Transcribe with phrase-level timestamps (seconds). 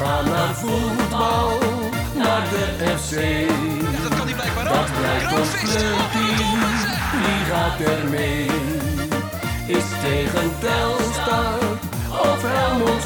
[0.00, 1.58] gaan naar voetbal,
[2.14, 2.64] naar de
[2.98, 3.14] FC.
[4.02, 6.60] Dat kan hij blijkbaar Dat blijkt ons clubteam,
[7.24, 8.46] wie gaat er mee?
[9.66, 11.58] Is tegen Telstar
[12.10, 13.02] of Helmond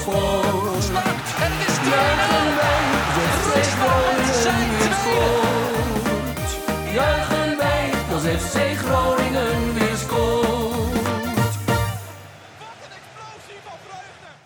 [1.40, 2.84] het is Juichen wij,
[4.78, 5.53] de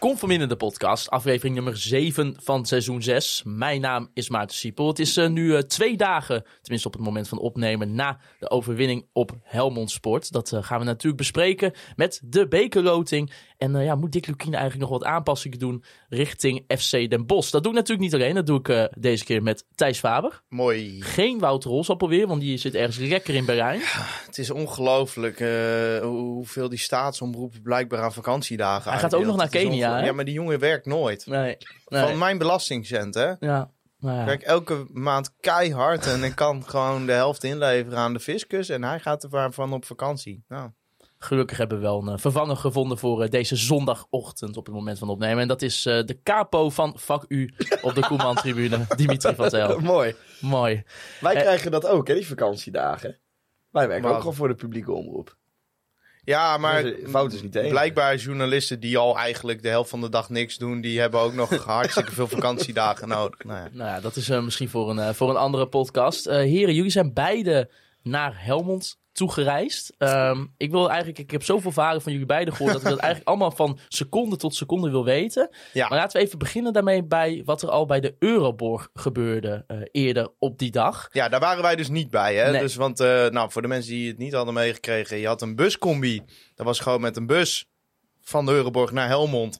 [0.08, 3.42] Conforminder de podcast, aflevering nummer 7 van seizoen 6.
[3.44, 4.88] Mijn naam is Maarten Siepel.
[4.88, 8.50] Het is eh, nu eh, twee dagen, tenminste op het moment van opnemen, na de
[8.50, 10.32] overwinning op Helmond Sport.
[10.32, 13.32] Dat eh, gaan we natuurlijk bespreken met de bekerloting.
[13.58, 17.50] En eh, ja, moet Dick Lukien eigenlijk nog wat aanpassingen doen richting FC Den Bosch?
[17.50, 20.42] Dat doe ik natuurlijk niet alleen, dat doe ik eh, deze keer met Thijs Faber.
[20.48, 21.02] Mooi.
[21.02, 23.80] Geen Wouter Rolsappel weer, want die zit ergens lekker in Berlijn.
[24.26, 25.48] Het is ongelooflijk eh,
[26.00, 30.04] hoe- hoeveel die staatsomroepen blijkbaar aan vakantiedagen Hij gaat ook nog naar Kenia?
[30.04, 31.26] Ja, maar die jongen werkt nooit.
[31.26, 32.02] Nee, nee.
[32.02, 33.26] Van mijn belastingcent, hè?
[33.40, 34.24] Ja, nou ja.
[34.24, 38.84] Kijk, elke maand keihard en ik kan gewoon de helft inleveren aan de fiscus en
[38.84, 40.44] hij gaat er waarvan op vakantie.
[40.48, 40.70] Nou,
[41.18, 44.98] Gelukkig hebben we wel een eh, vervanger gevonden voor eh, deze zondagochtend op het moment
[44.98, 45.38] van opnemen.
[45.38, 49.80] En dat is eh, de capo van vak U op de Koeman-tribune, Dimitri van Tel.
[49.80, 50.14] Mooi.
[50.40, 50.82] Mooi.
[51.20, 53.18] Wij krijgen dat ook, hè, die vakantiedagen.
[53.70, 55.36] Wij werken ook gewoon voor de publieke omroep.
[56.24, 57.70] ja, maar fout is niet één.
[57.70, 61.34] blijkbaar journalisten die al eigenlijk de helft van de dag niks doen, die hebben ook
[61.34, 63.44] nog hartstikke veel vakantiedagen nodig.
[63.44, 63.68] Nou ja.
[63.72, 66.26] Nou ja, dat is eh, misschien voor een, voor een andere podcast.
[66.26, 67.70] Eh, heren, jullie zijn beide
[68.02, 69.92] naar Helmond toegereisd.
[69.98, 72.98] Ehm, ik wil eigenlijk, ik heb zoveel vragen van jullie beiden gehoord dat ik dat
[73.06, 75.48] eigenlijk allemaal van seconde tot seconde wil weten.
[75.72, 75.88] Ja.
[75.88, 79.78] Maar laten we even beginnen daarmee bij wat er al bij de Euroborg gebeurde eh,
[79.92, 81.08] eerder op die dag.
[81.12, 82.34] Ja, daar waren wij dus niet bij.
[82.34, 82.50] Hè?
[82.50, 82.60] Nee.
[82.60, 85.56] Dus, want eh, nou, voor de mensen die het niet hadden meegekregen, je had een
[85.56, 86.22] buscombi.
[86.54, 87.68] Dat was gewoon met een bus
[88.20, 89.58] van de Euroborg naar Helmond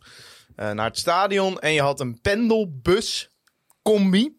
[0.57, 1.59] eh, naar het stadion.
[1.59, 4.38] En je had een pendelbuscombi.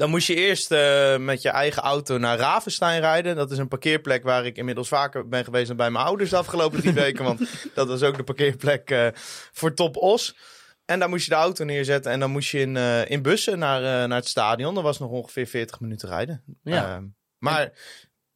[0.00, 3.36] Dan moest je eerst eh, met je eigen auto naar Ravenstein rijden.
[3.36, 6.36] Dat is een parkeerplek waar ik inmiddels vaker ben geweest dan bij mijn ouders de
[6.36, 7.24] afgelopen tien weken.
[7.24, 7.40] Want
[7.74, 9.06] dat was ook de parkeerplek eh,
[9.52, 10.36] voor Top Os.
[10.84, 13.58] En daar moest je de auto neerzetten en dan moest je in, eh, in bussen
[13.58, 14.74] naar, naar het stadion.
[14.74, 16.42] Dat was nog ongeveer 40 minuten rijden.
[16.62, 16.94] Ja.
[16.94, 17.04] Ehm,
[17.38, 17.72] maar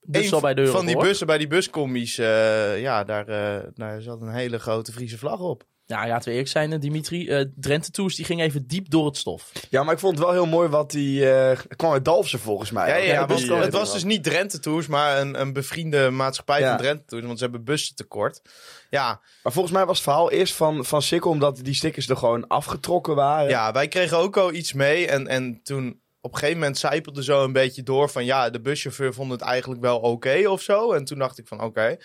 [0.01, 3.27] Dus een al bij de van die bussen, bij die buscombi's, ja, daar,
[3.75, 5.65] daar zat een hele grote Friese vlag op.
[5.87, 7.29] Ja, laten we eerlijk zijn, eh, Dimitri.
[7.29, 9.53] eh Drenthe Tours die ging even diep door het stof.
[9.71, 11.31] Ja, maar ik vond het wel heel mooi wat die...
[11.31, 12.89] eh kwam uit Dalfsen volgens mij.
[12.89, 16.69] Ja, ja, het was dus niet Drenthe Tours, maar een, een bevriende maatschappij Ja.
[16.69, 17.25] van Drenthe Tours.
[17.27, 18.43] Want ze hebben bussen tekort.
[18.91, 22.17] Ja, Maar volgens mij was het verhaal eerst van, van Sikkel omdat die stickers er
[22.17, 23.49] gewoon afgetrokken waren.
[23.49, 25.07] ja, wij kregen ook al iets mee.
[25.07, 28.25] En, en toen op een gegeven moment zijpelde zo een beetje door van...
[28.25, 30.93] Ja, de buschauffeur vond het eigenlijk wel oké of zo.
[30.93, 31.97] En toen dacht ik van oké.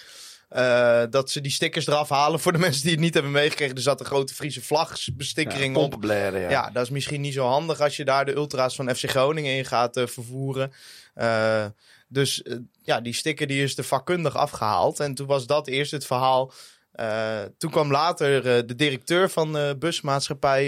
[0.49, 3.75] Eh, dat ze die stickers eraf halen voor de mensen die het niet hebben meegekregen.
[3.75, 5.81] Er zat een grote Friese vlagbestikkering op.
[5.81, 6.49] pompenblaren, ja.
[6.49, 6.69] Ja.
[6.73, 9.65] dat is misschien niet zo handig als je daar de ultra's van FC Groningen in
[9.65, 10.71] gaat eh, vervoeren.
[11.13, 11.65] Eh,
[12.07, 12.43] dus
[12.83, 14.99] ja, die sticker die is er vakkundig afgehaald.
[14.99, 16.51] En toen was dat eerst het verhaal.
[17.57, 20.65] Toen kwam later de directeur van de busmaatschappij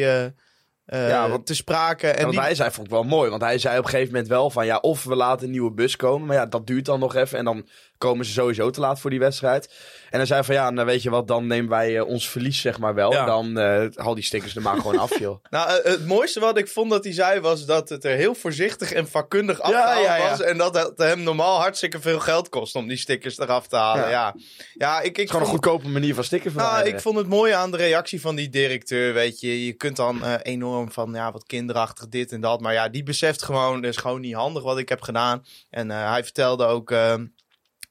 [0.86, 2.08] Ja, want- te sprake.
[2.08, 3.30] En die, hij zei vond ik wel mooi.
[3.30, 5.72] Want hij zei op een gegeven moment wel van ja, of we laten een nieuwe
[5.72, 6.28] bus komen.
[6.28, 7.38] Maar ja, dat duurt dan nog even.
[7.38, 7.68] En dan
[8.02, 9.70] komen ze sowieso te laat voor die wedstrijd.
[10.10, 12.62] En hij zei van ja, nou weet je wat, dan nemen wij eh, ons verlies
[12.62, 13.12] zeg maar wel.
[13.12, 13.26] Ja.
[13.26, 15.44] Dan eh haal die stickers er maar gewoon af, joh.
[15.50, 18.36] Nou, eh, het mooiste wat ik vond dat hij zei was dat het er heel
[18.36, 20.30] voorzichtig en vakkundig afgehaald ja, ja.
[20.30, 20.42] was.
[20.42, 24.04] En dat het hem normaal hartstikke veel geld kost om die stickers eraf te halen.
[24.04, 24.36] Ja, Ja.
[24.74, 25.00] ja.
[25.00, 27.52] ik, ik Het is gewoon een goedkope manier van stickers Nou, ik vond het mooi
[27.54, 29.14] aan de reactie van die directeur.
[29.14, 32.62] Weet je, je kunt dan enorm van ja, wat kinderachtig dit en dat.
[32.62, 35.44] Maar ja, die beseft gewoon, het is gewoon niet handig wat ik heb gedaan.
[35.70, 37.14] En eh, hij vertelde ook eh,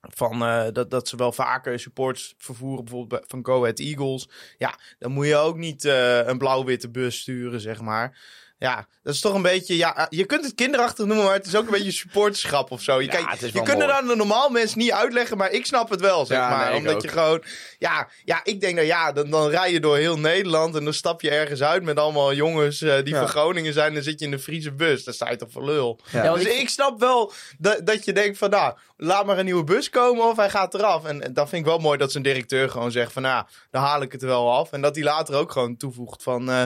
[0.00, 4.28] van eh, dat, dat ze wel vaker supports vervoeren, bijvoorbeeld bij- van Go Ahead Eagles.
[4.58, 8.18] Ja, dan moet je ook niet eh, een blauw-witte bus sturen, zeg maar.
[8.60, 9.76] Ja, dat is toch een beetje.
[9.76, 12.82] Ja, eh, je kunt het kinderachtig noemen, maar het is ook een beetje supporterschap of
[12.82, 13.00] zo.
[13.00, 16.00] Je, Ja, je kunt het aan de normaal mens niet uitleggen, maar ik snap het
[16.00, 16.69] wel, zeg Ja, maar.
[16.69, 17.03] nee, omdat ook.
[17.03, 17.43] je gewoon.
[17.78, 20.93] Ja, ja, ik denk dat ja, dan, dan rij je door heel Nederland en dan
[20.94, 23.19] stap je ergens uit met allemaal jongens eh, die Ja.
[23.19, 23.95] van Groningen zijn.
[23.95, 25.04] Dan zit je in de Friese bus.
[25.04, 26.01] Dan sta je toch voor lul.
[26.13, 26.68] Dus ik...
[26.68, 30.36] snap wel dat, dat je denkt van nou, laat maar een nieuwe bus komen of
[30.36, 31.04] hij gaat eraf.
[31.04, 33.83] En, en dat vind ik wel mooi dat zijn directeur gewoon zegt van nou, dan
[33.83, 34.72] haal ik het er wel af.
[34.72, 36.63] En dat hij later ook gewoon toevoegt van eh,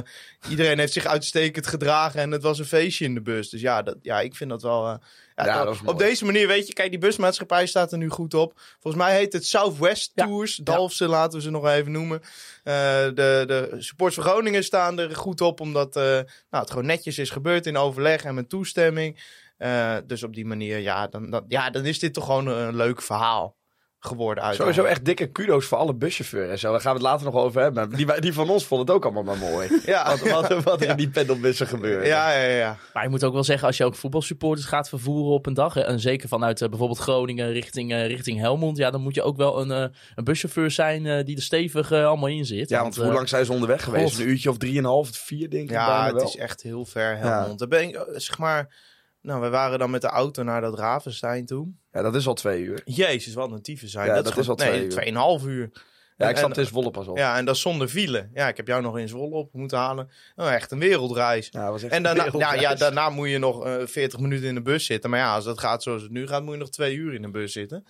[0.49, 3.49] iedereen heeft zich uitstekend gedragen en het was een feestje in de bus.
[3.49, 4.87] Dus ja, dat, ja ik vind dat wel...
[4.87, 4.95] eh,
[5.35, 8.53] ja, dat- op deze manier, weet je, kijk, die busmaatschappij staat er nu goed op.
[8.81, 10.25] Volgens mij heet het Southwest Ja.
[10.25, 10.57] Tours.
[10.57, 12.21] Dalfsen laten we ze nog even noemen.
[12.63, 16.87] Eh, de, de supports van Groningen staan er goed op, omdat eh, nou, het gewoon
[16.87, 19.23] netjes is gebeurd in overleg en met toestemming.
[19.57, 22.77] Eh, dus op die manier, ja dan, dan, ja, dan is dit toch gewoon een
[22.77, 23.57] leuk verhaal.
[24.07, 24.57] Geworden uit.
[24.57, 26.71] Sowieso echt dikke kudo's voor alle buschauffeurs en zo.
[26.71, 27.91] Daar gaan we het later nog over hebben.
[27.91, 29.69] Die, die van ons vonden het ook allemaal maar mooi.
[29.85, 30.17] Ja.
[30.17, 32.07] Wat, wat, wat er in die pendelbussen gebeurt.
[32.07, 32.77] Ja, ja, ja.
[32.93, 35.75] Maar je moet ook wel zeggen, als je ook voetbalsupporters gaat vervoeren op een dag,
[35.75, 39.23] hè, en zeker vanuit eh, bijvoorbeeld Groningen richting, eh, richting Helmond, ja, dan moet je
[39.23, 42.69] ook wel een, eh, een buschauffeur zijn eh, die er stevig allemaal in zit.
[42.69, 44.15] Ja, want hoe lang zijn ze onderweg geweest?
[44.15, 44.23] God.
[44.23, 46.25] Een uurtje of drieënhalf, vier denk ik Ja, het wel.
[46.25, 47.59] is echt heel ver Helmond.
[47.59, 48.93] Dan ben ik, zeg maar...
[49.21, 51.69] Nou, we waren dan met de auto naar dat Ravenstein toe.
[51.95, 52.83] Ja, dat is al twee uur.
[52.85, 54.07] Jezus, wat een tyfus zijn.
[54.07, 54.91] Ja, dat, dat is is al twee nee, uur.
[54.91, 55.71] tweeënhalf uur.
[56.17, 57.17] Ja, ik snap het is Zwolle pas op.
[57.17, 58.29] Ja, en dat zonder file.
[58.35, 60.11] Ja, ik heb jou nog in Zwolle op moeten halen.
[60.37, 61.49] Oh, echt een wereldreis.
[61.51, 62.79] Ja, was echt En daarna, een nou, ja, wereldreis.
[62.81, 65.11] daarna moet je nog eh 40 minuten in de bus zitten.
[65.11, 67.23] Maar ja, als dat gaat zoals het nu gaat, moet je nog twee uur in
[67.23, 67.87] de bus zitten.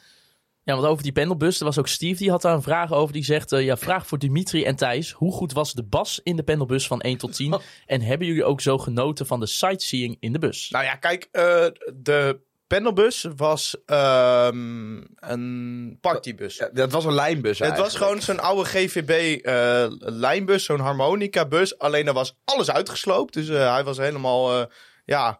[0.62, 3.12] Ja, want over die pendelbus, er was ook Steve, die had daar een vraag over.
[3.12, 5.10] Die zegt, eh, ja, vraag voor Dimitri en Thijs.
[5.10, 7.60] Hoe goed was de bas in de pendelbus van 1 tot 10?
[7.86, 10.70] En hebben jullie ook zo genoten van de sightseeing in de bus?
[10.70, 16.56] Nou ja, kijk, eh, de pendelbus was ehm, een partybus.
[16.56, 21.78] Ja, dat was een lijnbus Het was gewoon zo'n oude GVB-lijnbus, zo'n harmonica-bus.
[21.78, 23.34] Alleen er was alles uitgesloopt.
[23.34, 24.66] Dus eh, hij was helemaal, eh,
[25.04, 25.38] ja,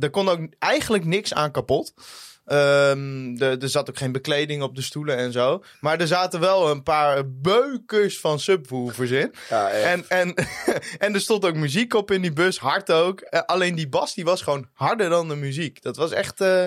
[0.00, 1.94] er kon ook eigenlijk niks aan kapot.
[2.44, 5.62] Ehm, de- er zat ook geen bekleding op de stoelen en zo.
[5.80, 9.34] Maar er zaten wel een paar beukers van subwoofers in.
[9.48, 9.70] Ja.
[9.70, 10.34] En, en,
[10.98, 13.20] en er stond ook muziek op in die bus, hard ook.
[13.20, 15.82] Eh, alleen die bas die was gewoon harder dan de muziek.
[15.82, 16.66] Dat was echt eh,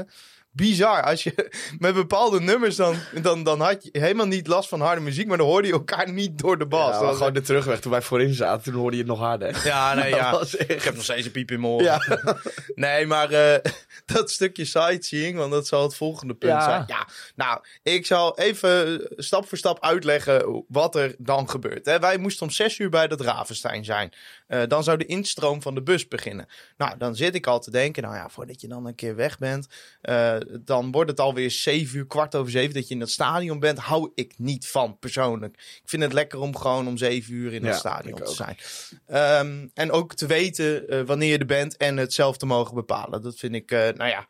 [0.57, 1.03] bizar.
[1.03, 1.49] Als je
[1.79, 5.37] met bepaalde nummers dan, dan, dan had je helemaal niet last van harde muziek, maar
[5.37, 6.79] dan hoorde je elkaar niet door de bas.
[6.85, 9.11] Ja, Dat maar was gewoon de terugweg toen wij voorin zaten, toen hoorde je het
[9.11, 9.61] nog harder.
[9.65, 10.39] ja, nee, Dat ja.
[10.39, 11.77] echt- Ik heb nog steeds een piep in mijn.
[11.83, 12.01] Ja.
[12.75, 13.71] Nee, maar eh,
[14.05, 16.61] dat stukje sightseeing, want dat zal het volgende punt Ja.
[16.63, 16.83] zijn.
[16.87, 21.85] Ja, nou, ik zal even eh, stap voor stap uitleggen wat er dan gebeurt.
[21.85, 21.99] Hè.
[21.99, 24.13] Wij moesten om zes uur bij dat Ravenstein zijn.
[24.47, 26.47] Eh, dan zou de instroom van de bus beginnen.
[26.77, 29.37] Nou, dan zit ik al te denken, nou ja, voordat je dan een keer weg
[29.37, 29.67] bent,
[30.01, 33.59] eh, dan wordt het alweer zeven uur, kwart over zeven, dat je in dat stadion
[33.59, 33.77] bent.
[33.77, 35.53] Hou ik niet van, persoonlijk.
[35.83, 38.57] Ik vind het lekker om gewoon om zeven uur in het Ja, stadion te zijn.
[39.05, 42.75] Ehm, en ook te weten eh, wanneer je er bent en het zelf te mogen
[42.75, 43.21] bepalen.
[43.21, 44.27] Dat vind ik, nou ja,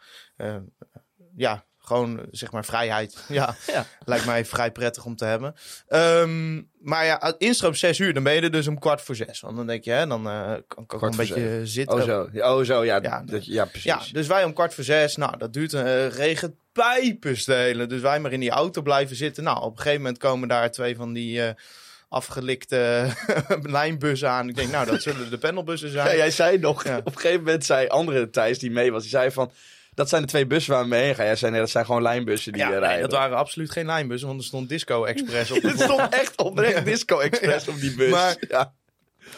[1.35, 3.17] ja, gewoon eh, zeg maar vrijheid.
[3.27, 3.85] Ja, Ja.
[4.05, 5.55] lijkt mij vrij prettig om te hebben.
[5.87, 9.39] Ehm, maar ja, instroom 6 uur, dan ben je er dus om kwart voor zes.
[9.39, 11.97] Want dan denk je, hè, dan eh, kan ik ook een beetje zitten.
[11.97, 13.83] Oh zo, ja, oh, zo ja, Ja, dat, ja precies.
[13.83, 15.15] Ja, dus wij om kwart voor zes.
[15.15, 17.89] Nou, dat duurt een uh, regent pijpenstelen.
[17.89, 19.43] Dus wij maar in die auto blijven zitten.
[19.43, 21.53] Nou, op een gegeven moment komen daar twee van die eh,
[22.09, 23.07] afgelikte
[23.61, 24.49] lijnbussen aan.
[24.49, 26.07] Ik denk, nou, dat zullen de panelbussen zijn.
[26.09, 26.97] Ja, jij zei nog, Ja.
[26.97, 29.51] op een gegeven moment zei andere Thijs die mee was, die zei van,
[29.97, 31.25] dat zijn de twee bussen waar we mee heen gaan.
[31.25, 33.01] Jij zei nee, dat zijn gewoon lijnbussen die Ja, eh, nee, rijden.
[33.09, 35.61] dat waren absoluut geen lijnbussen, want er stond Disco Express op.
[35.71, 38.09] Het stond echt oprecht Disco Express op die bus.
[38.09, 38.73] Maar- ja.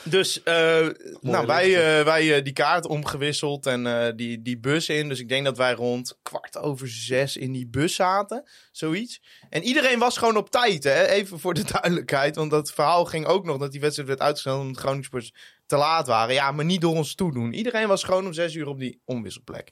[0.04, 0.88] Dus uh,
[1.22, 1.68] nou, wij,
[2.00, 5.10] uh, wij uh, die kaart omgewisseld en die, die bus in.
[5.10, 8.50] Dus ik denk dat wij rond kwart over zes in die bus zaten.
[8.72, 9.22] Zoiets.
[9.50, 11.06] En iedereen was gewoon op tijd, hè?
[11.08, 12.36] even voor de duidelijkheid.
[12.36, 15.34] Want dat verhaal ging ook nog dat die wedstrijd werd uitgesteld omdat Groningspors
[15.66, 16.34] te laat waren.
[16.34, 17.54] Ja, maar niet door ons toedoen.
[17.54, 19.72] Iedereen was gewoon om zes uur op die omwisselplek.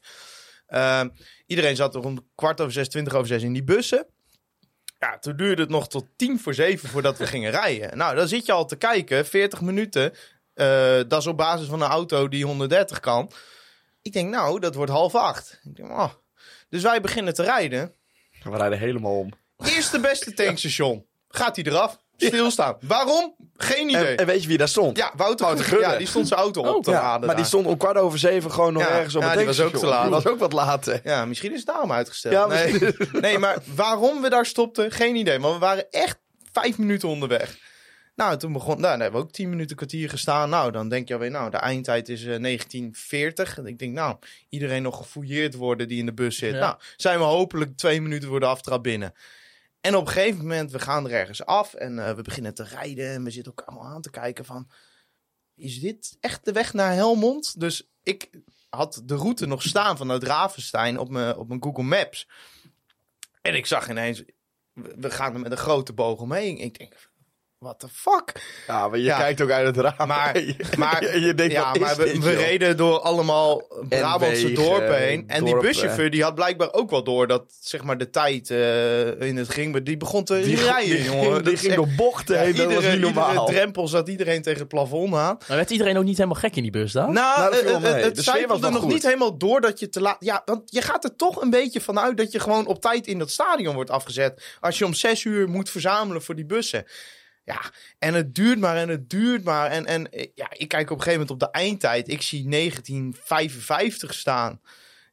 [0.69, 1.03] Uh,
[1.45, 4.07] iedereen zat er rond kwart over zes, twintig over zes in die bussen.
[4.99, 7.97] Ja, toen duurde het nog tot tien voor zeven voordat we gingen rijden.
[7.97, 10.13] Nou, dan zit je al te kijken, 40 minuten.
[10.55, 13.31] Uh, dat is op basis van een auto die 130 kan.
[14.01, 15.59] Ik denk, nou, dat wordt half acht.
[15.63, 16.13] Ik denk, oh.
[16.69, 17.93] Dus wij beginnen te rijden.
[18.43, 19.33] We rijden helemaal om.
[19.57, 21.05] Eerste beste tankstation.
[21.27, 21.99] Gaat hij eraf?
[22.17, 22.77] Stilstaan.
[22.81, 23.35] Waarom?
[23.57, 24.05] Geen idee.
[24.05, 24.97] En, en, weet je wie daar stond?
[24.97, 25.85] Ja, Wouter, Wouter Gudde.
[25.85, 27.27] Ja, die stond zijn auto op Oh, te ja, laden.
[27.27, 29.47] maar die stond om kwart over zeven gewoon nog Ja, ergens op ja, het die
[29.47, 30.01] was ook te laat.
[30.01, 31.01] Die was ook wat later.
[31.03, 32.33] Ja, misschien is het daarom uitgesteld.
[32.33, 32.95] Ja, nee.
[33.21, 35.39] nee, maar waarom we daar stopten, geen idee.
[35.39, 36.17] Maar we waren echt
[36.51, 37.57] vijf minuten onderweg.
[38.15, 40.49] Nou, toen begon, nou, dan hebben we ook tien minuten kwartier gestaan.
[40.49, 43.57] Nou, dan denk je alweer, nou, de eindtijd is uh, 1940.
[43.57, 44.15] En ik denk, nou,
[44.49, 46.53] iedereen nog gefouilleerd worden die in de bus zit.
[46.53, 46.59] Ja.
[46.59, 49.13] Nou, zijn we hopelijk twee minuten voor de aftrap binnen.
[49.81, 52.63] En op een gegeven moment, we gaan er ergens af en uh, we beginnen te
[52.63, 53.09] rijden.
[53.09, 54.69] En we zitten elkaar allemaal aan te kijken van,
[55.55, 57.59] is dit echt de weg naar Helmond?
[57.59, 58.29] Dus ik
[58.69, 62.27] had de route nog staan vanuit Ravenstein op mijn, op mijn Google Maps.
[63.41, 64.23] En ik zag ineens,
[64.73, 66.57] we we gaan er met een grote boog omheen.
[66.57, 67.09] Ik denk,
[67.59, 68.41] what the fuck?
[68.67, 69.17] Ja, maar je Ja.
[69.17, 70.07] kijkt ook uit het raam.
[70.07, 70.43] Maar,
[70.77, 75.23] maar, je, je denkt, ja, maar we, we reden door allemaal Brabantse wegen, dorpen heen.
[75.27, 79.21] En die buschauffeur die had blijkbaar ook wel door dat zeg maar, de tijd eh,
[79.21, 79.71] in het ging.
[79.71, 81.31] Maar die begon te Die, rijden, die, jongen.
[81.33, 83.29] ging, die ging door bochten ja, heen, dat was iedere, niet normaal.
[83.29, 85.37] iedere drempel zat iedereen tegen het plafond aan.
[85.47, 87.13] Maar werd iedereen ook niet helemaal gek in die bus dan?
[87.13, 88.91] Nou, Nou, eh, eh, het was zijpelde wel nog goed.
[88.93, 90.17] niet helemaal door dat je te laat...
[90.19, 93.19] Ja, want je gaat er toch een beetje vanuit dat je gewoon op tijd in
[93.19, 94.43] dat stadion wordt afgezet.
[94.59, 96.85] Als je om zes uur moet verzamelen voor die bussen.
[97.47, 97.61] Ja,
[97.99, 99.69] en het duurt maar en het duurt maar.
[99.71, 102.07] En, en eh, ja, ik kijk op een gegeven moment op de eindtijd.
[102.07, 104.61] Ik zie 1955 staan.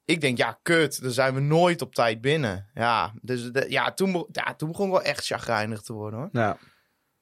[0.05, 2.67] ik denk, ja, kut, dan zijn we nooit op tijd binnen.
[2.75, 6.29] Ja, dus de- ja, toen, ja, toen begon ik wel echt chagrijnig te worden hoor.
[6.33, 6.59] Ja.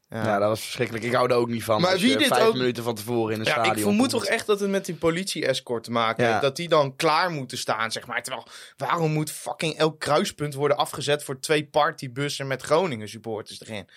[0.09, 0.25] Ja.
[0.25, 0.39] Ja.
[0.39, 1.05] dat was verschrikkelijk.
[1.05, 1.81] Ik hou er ook niet van.
[1.81, 4.11] Maar wie dit vijf ook- minuten van tevoren in een Ja, stadion ik vermoed komt.
[4.11, 6.31] toch echt dat het met die politie-escort te maken Ja.
[6.31, 6.43] heeft.
[6.43, 8.23] Dat die dan klaar moeten staan, zeg maar.
[8.23, 13.89] Terwijl, waarom moet fucking elk kruispunt worden afgezet voor twee partybussen met Groningen supporters erin?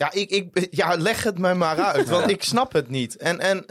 [0.00, 3.16] Ja, ik, ik, ja, leg het me maar uit, want ik snap het niet.
[3.16, 3.64] En, en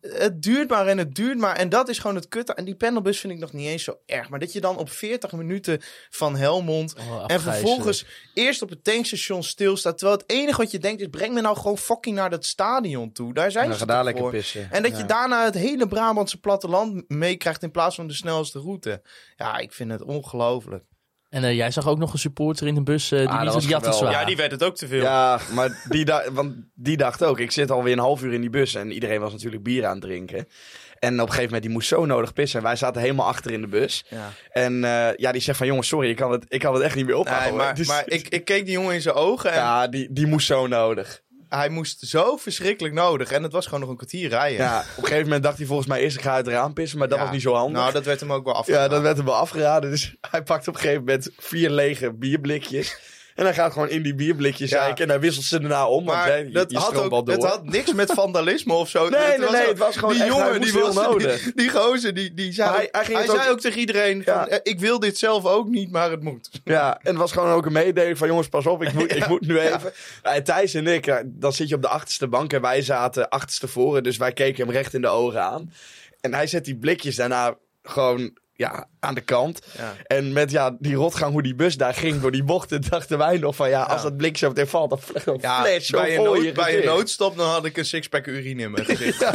[0.00, 1.56] het duurt maar en het duurt maar.
[1.56, 2.54] En dat is gewoon het kutte.
[2.54, 4.28] En die panelbus vind ik nog niet eens zo erg.
[4.28, 5.80] Maar dat je dan op 40 minuten
[6.10, 8.04] van Helmond Oh, en vervolgens
[8.34, 9.98] eerst op het tankstation stilstaat.
[9.98, 13.12] Terwijl het enige wat je denkt is: breng me nou gewoon fucking naar dat stadion
[13.12, 13.34] toe.
[13.34, 14.32] Daar zijn ze daar toch lekker voor.
[14.32, 14.68] pissen.
[14.70, 19.02] En dat je daarna het hele Brabantse platteland meekrijgt in plaats van de snelste route.
[19.36, 20.84] Ja, ik vind het ongelooflijk.
[21.36, 23.12] En eh, jij zag ook nog een supporter in de bus.
[23.12, 23.44] eh, die, Ah,
[23.98, 24.12] zwaar.
[24.12, 25.02] Ja, die werd het ook te veel.
[25.02, 27.38] Ja, maar die, da- want die dacht ook.
[27.38, 29.92] Ik zit alweer een half uur in die bus en iedereen was natuurlijk bier aan
[29.92, 30.48] het drinken.
[30.98, 32.58] En op een gegeven moment, die moest zo nodig pissen.
[32.58, 34.04] En wij zaten helemaal achter in de bus.
[34.08, 34.30] Ja.
[34.50, 36.96] En eh, ja, die zegt van, jongens, sorry, ik kan het, ik kan het echt
[36.96, 37.48] niet meer ophouden.
[37.48, 40.08] Nee, maar, Dus- maar ik, ik keek die jongen in zijn ogen en Ja, die,
[40.12, 41.22] die moest zo nodig.
[41.48, 43.30] Hij moest zo verschrikkelijk nodig.
[43.30, 44.58] En het was gewoon nog een kwartier rijden.
[44.64, 46.72] Ja, op een gegeven moment dacht hij volgens mij eerst, ik ga uit het raam
[46.72, 46.98] pissen.
[46.98, 47.24] Maar dat Ja.
[47.24, 47.80] was niet zo handig.
[47.80, 48.88] Nou, dat werd hem ook wel Ja, afgedaan.
[48.90, 49.90] dat werd hem wel afgeraden.
[49.90, 52.96] Dus hij pakt op een gegeven moment vier lege bierblikjes.
[53.36, 54.76] En hij gaat gewoon in die bierblikjes Ja.
[54.82, 55.04] zeiken.
[55.04, 56.04] En hij wisselt ze daarna om.
[56.04, 59.08] want Maar hè, dat je had, ook, het had niks met vandalisme of zo.
[59.08, 61.42] Nee, Het nee, nee, ook- het was gewoon die echt, hij jongen, die, was, nodig.
[61.42, 64.22] die, die gozer, die, die zei, Maar hij- hij ging hij zei ook- tegen iedereen
[64.24, 64.48] van, Ja.
[64.48, 66.50] eh, ik wil dit zelf ook niet, maar het moet.
[66.64, 69.28] Ja, en het was gewoon ook een mededeling van jongens, pas op, ik moet, ik
[69.28, 69.92] moet nu even.
[70.22, 73.28] Ja, Thijs en ik, ja, dan zit je op de achterste bank en wij zaten
[73.28, 74.02] achterste voren.
[74.02, 75.72] Dus wij keken hem recht in de ogen aan.
[76.20, 79.60] En hij zet die blikjes daarna gewoon ja, aan de kant.
[79.76, 79.92] Ja.
[80.06, 83.38] En met ja, die rotgang hoe die bus daar ging door die bochten, dachten wij
[83.38, 86.16] nog van ja, als dat blik zo meteen valt, dan vliegt een Ja, flash bij,
[86.16, 89.20] een nood, je bij een noodstop dan had ik een sixpack urine in mijn gezicht.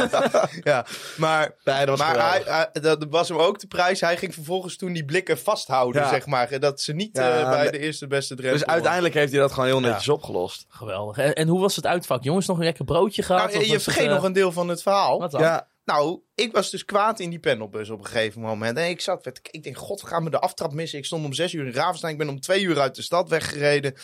[0.64, 0.86] ja.
[1.16, 4.00] maar, Nee, dat was maar hij, dat was hem ook de prijs.
[4.00, 6.08] Hij ging vervolgens toen die blikken vasthouden, Ja.
[6.08, 6.60] zeg maar.
[6.60, 9.52] Dat ze niet Ja, eh, bij de eerste beste Drenthe Dus uiteindelijk heeft hij dat
[9.52, 10.64] gewoon heel netjes opgelost.
[10.68, 11.16] Geweldig.
[11.16, 12.22] En, en hoe was het uitvak?
[12.24, 13.46] Jongens, nog een lekker broodje gehad?
[13.52, 15.18] Nou, Of je vergeet het, eh, nog een deel van het verhaal.
[15.18, 15.40] Wat dan?
[15.40, 18.78] Ja, Nou, ik was dus kwaad in die panelbus op een gegeven moment.
[18.78, 20.98] En ik zat, werd- ik denk, god, gaan we de aftrap missen?
[20.98, 22.12] Ik stond om zes uur in Ravenstein.
[22.12, 23.94] Ik ben om twee uur uit de stad weggereden.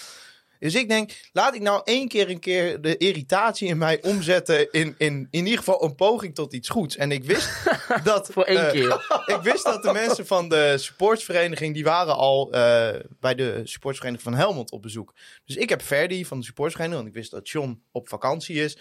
[0.58, 4.72] Dus ik denk, laat ik nou één keer een keer de irritatie in mij omzetten
[4.72, 6.96] in, in, in ieder geval een poging tot iets goeds.
[6.96, 7.48] En ik wist
[8.04, 8.28] dat...
[8.32, 8.92] Voor één eh, keer.
[9.36, 14.30] ik wist dat de mensen van de supportsvereniging, die waren al eh, bij de supportsvereniging
[14.30, 15.14] van Helmond op bezoek.
[15.44, 18.78] Dus ik heb Verdi van de supportsvereniging, want ik wist dat John op vakantie is,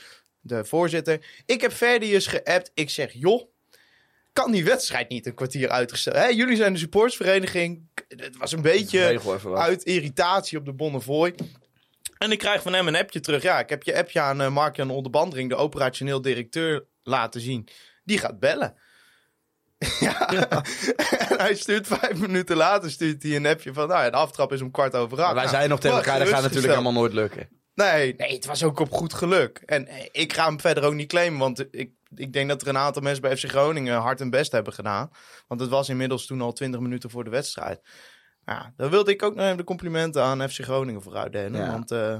[0.47, 1.25] de voorzitter.
[1.45, 2.71] Ik heb Verdi eens geappt.
[2.73, 3.49] Ik zeg, joh,
[4.33, 6.15] kan die wedstrijd niet een kwartier uitgesteld?
[6.15, 7.87] Hè, jullie zijn de supportsvereniging.
[8.07, 9.19] Het was een beetje
[9.55, 11.35] uit irritatie op de Bonnefoy.
[12.17, 13.41] En ik krijg van hem een appje terug.
[13.43, 17.67] Ja, ik heb je appje aan eh, Mark-Jan Onderbandering, de operationeel directeur, laten zien.
[18.03, 18.75] Die gaat bellen.
[19.99, 20.29] ja.
[21.29, 23.87] en hij stuurt vijf minuten later stuurt hij een appje van...
[23.87, 25.25] Nou ja, de aftrap is om kwart over acht.
[25.25, 27.49] Maar wij Nou, zeiden nog tegen elkaar, dat gaat natuurlijk helemaal nooit lukken.
[27.77, 29.61] Nee, nee, het was ook op goed geluk.
[29.65, 32.67] En eh, ik ga hem verder ook niet claimen, want ik, ik denk dat er
[32.67, 35.11] een aantal mensen bij FC Groningen hard hun best hebben gedaan.
[35.47, 37.81] Want het was inmiddels toen al 20 minuten voor de wedstrijd.
[38.49, 41.61] Ja, daar wilde ik ook nog even de complimenten aan FC Groningen voor uitdelen.
[41.61, 41.71] Ja.
[41.71, 42.15] Want eh,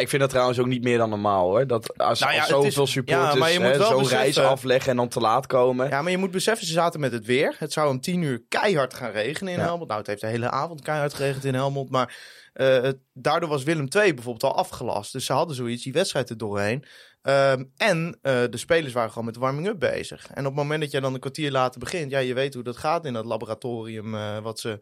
[0.00, 1.66] ik vind dat trouwens ook niet meer dan normaal hoor.
[1.66, 3.98] Dat als, Nou ja, als zoveel is- supporters ja, maar je moet hè, wel zo'n
[3.98, 5.88] beseffen- reis afleggen en dan te laat komen.
[5.88, 7.54] ja, maar je moet beseffen, ze zaten met het weer.
[7.58, 9.58] Het zou om 10 uur keihard gaan regenen in.
[9.60, 9.86] Helmond.
[9.88, 11.90] Nou, het heeft de hele avond keihard geregend in Helmond.
[11.90, 12.16] Maar
[12.52, 15.12] eh, daardoor was Willem II bijvoorbeeld al afgelast.
[15.12, 16.84] Dus ze hadden zoiets, die wedstrijd er doorheen.
[17.28, 20.26] Ehm, en eh, de spelers waren gewoon met warming-up bezig.
[20.26, 22.62] En op het moment dat jij dan een kwartier later begint, ja, je weet hoe
[22.62, 24.78] dat gaat in dat laboratorium eh, wat ze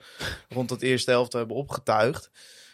[0.48, 2.30] rond het eerste helft hebben opgetuigd.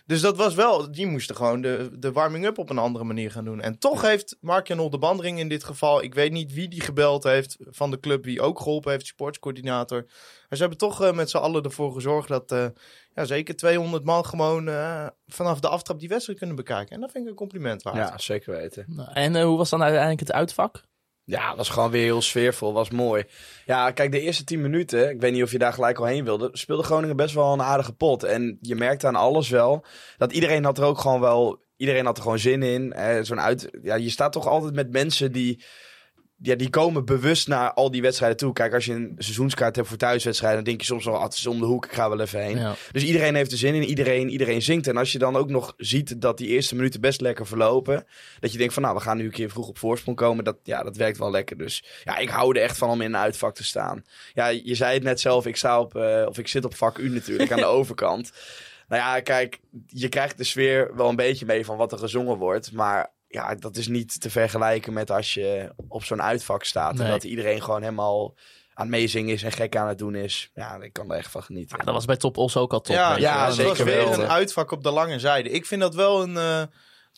[0.06, 3.44] Dus dat was wel, die moesten gewoon de, de warming-up op een andere manier gaan
[3.44, 3.60] doen.
[3.60, 7.22] En toch heeft Mark-Jan de Bandering in dit geval, ik weet niet wie die gebeld
[7.22, 10.02] heeft van de club, wie ook geholpen heeft, sportscoördinator.
[10.48, 12.66] Maar ze hebben toch eh, met z'n allen ervoor gezorgd dat eh,
[13.14, 16.94] ja, zeker 200 man gewoon eh, vanaf de aftrap die wedstrijd kunnen bekijken.
[16.94, 17.96] En dat vind ik een compliment waard.
[17.96, 18.84] Ja, zeker weten.
[18.88, 20.82] Nou, En hoe was dan uiteindelijk het uitvak?
[21.24, 23.24] Ja, was gewoon weer heel sfeervol, was mooi.
[23.66, 26.24] Ja, kijk, de eerste 10 minuten, ik weet niet of je daar gelijk al heen
[26.24, 28.22] wilde, speelde Groningen best wel een aardige pot.
[28.22, 29.84] En je merkte aan alles wel
[30.16, 32.92] dat iedereen had er ook gewoon wel, iedereen had er gewoon zin in.
[32.92, 35.64] Eh, Zo'n uit, ja, je staat toch altijd met mensen die,
[36.42, 38.52] ja, die komen bewust naar al die wedstrijden toe.
[38.52, 41.34] Kijk, als je een seizoenskaart hebt voor thuiswedstrijden, dan denk je soms wel, ah, het
[41.34, 42.58] is om de hoek, ik ga wel even heen.
[42.58, 42.74] Ja.
[42.92, 44.86] Dus iedereen heeft er zin in, iedereen, iedereen zingt.
[44.86, 48.06] En als je dan ook nog ziet dat die eerste minuten best lekker verlopen.
[48.40, 50.44] Dat je denkt van nou, we gaan nu een keer vroeg op voorsprong komen.
[50.44, 51.58] Dat, ja, dat werkt wel lekker.
[51.58, 54.04] Dus ja, ik hou er echt van om in een uitvak te staan.
[54.34, 56.98] Ja, je zei het net zelf, ik, sta op, eh, of ik zit op vak
[56.98, 58.32] U natuurlijk aan de overkant.
[58.88, 62.36] Nou ja, kijk, je krijgt de sfeer wel een beetje mee van wat er gezongen
[62.36, 62.72] wordt.
[62.72, 66.94] Maar ja, dat is niet te vergelijken met als je op zo'n uitvak staat.
[66.94, 67.04] Nee.
[67.06, 68.34] En dat iedereen gewoon helemaal
[68.74, 70.50] aan het meezingen is en gek aan het doen is.
[70.54, 71.76] Ja, ik kan er echt van genieten.
[71.78, 72.94] Ja, dat was bij Top Os ook al top.
[72.94, 73.46] Ja, weet je ja, wel.
[73.46, 74.12] het was zeker weer wel.
[74.22, 75.50] een uitvak op de lange zijde.
[75.50, 76.62] Ik vind dat wel een, eh,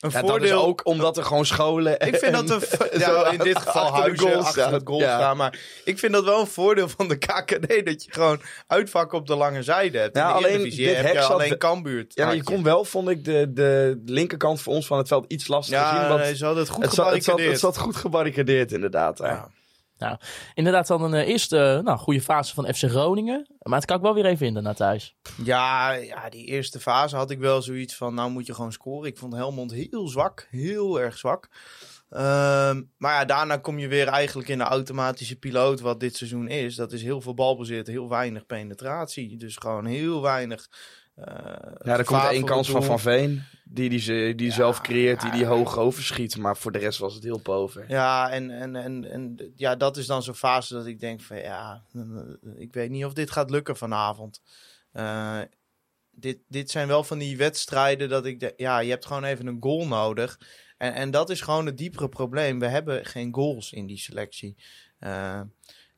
[0.01, 0.65] een Ja, dat is voordeel.
[0.67, 2.01] ook omdat er gewoon scholen.
[2.01, 4.83] Ik vind dat en- een, ja, in dit geval achter de huizen goal achter het
[4.85, 5.17] goal Ja.
[5.19, 5.37] staan.
[5.37, 7.85] Maar ik vind dat wel een voordeel van de KKD.
[7.87, 10.17] Dat je gewoon uitvakken op de lange zijde hebt.
[10.17, 12.15] Ja, in de alleen dit heb je alleen Kambuurt.
[12.15, 15.49] Ja, je kon wel, vond ik, de, de linkerkant voor ons van het veld iets
[15.49, 16.01] lastiger zien.
[16.01, 17.51] Ja, Want nee, ze hadden het goed het, zat, het, zat, gebarricadeerd.
[17.63, 19.19] het zat goed gebarricadeerd, inderdaad.
[19.19, 19.49] Ja.
[19.99, 20.17] Nou,
[20.55, 23.47] inderdaad dan een eh, eerste nou, goede fase van FC Groningen.
[23.63, 25.17] Maar het kan ik wel weer even vinden naar thuis.
[25.45, 29.09] Ja, ja, die eerste fase had ik wel zoiets van, nou moet je gewoon scoren.
[29.09, 31.49] Ik vond Helmond heel zwak, heel erg zwak.
[32.15, 36.49] Ehm, maar ja, daarna kom je weer eigenlijk in de automatische piloot wat dit seizoen
[36.49, 36.75] is.
[36.75, 39.37] Dat is heel veel balbezit, heel weinig penetratie.
[39.37, 40.69] Dus gewoon heel weinig...
[41.15, 41.25] eh,
[41.83, 42.83] Ja, er komt één kans van.
[42.85, 46.37] Van Veen, die, die, ze, die zelf creëert, die die hoog overschiet.
[46.37, 47.85] Maar voor de rest was het heel pover.
[47.89, 51.37] Ja, en, en, en, en ja, dat is dan zo'n fase dat ik denk van
[51.37, 51.85] ja,
[52.57, 54.41] ik weet niet of dit gaat lukken vanavond.
[54.93, 55.41] Eh,
[56.11, 59.47] dit, dit zijn wel van die wedstrijden dat ik, de, ja, je hebt gewoon even
[59.47, 60.39] een goal nodig.
[60.77, 62.59] En, en dat is gewoon het diepere probleem.
[62.59, 64.57] We hebben geen goals in die selectie.
[64.99, 65.41] Eh,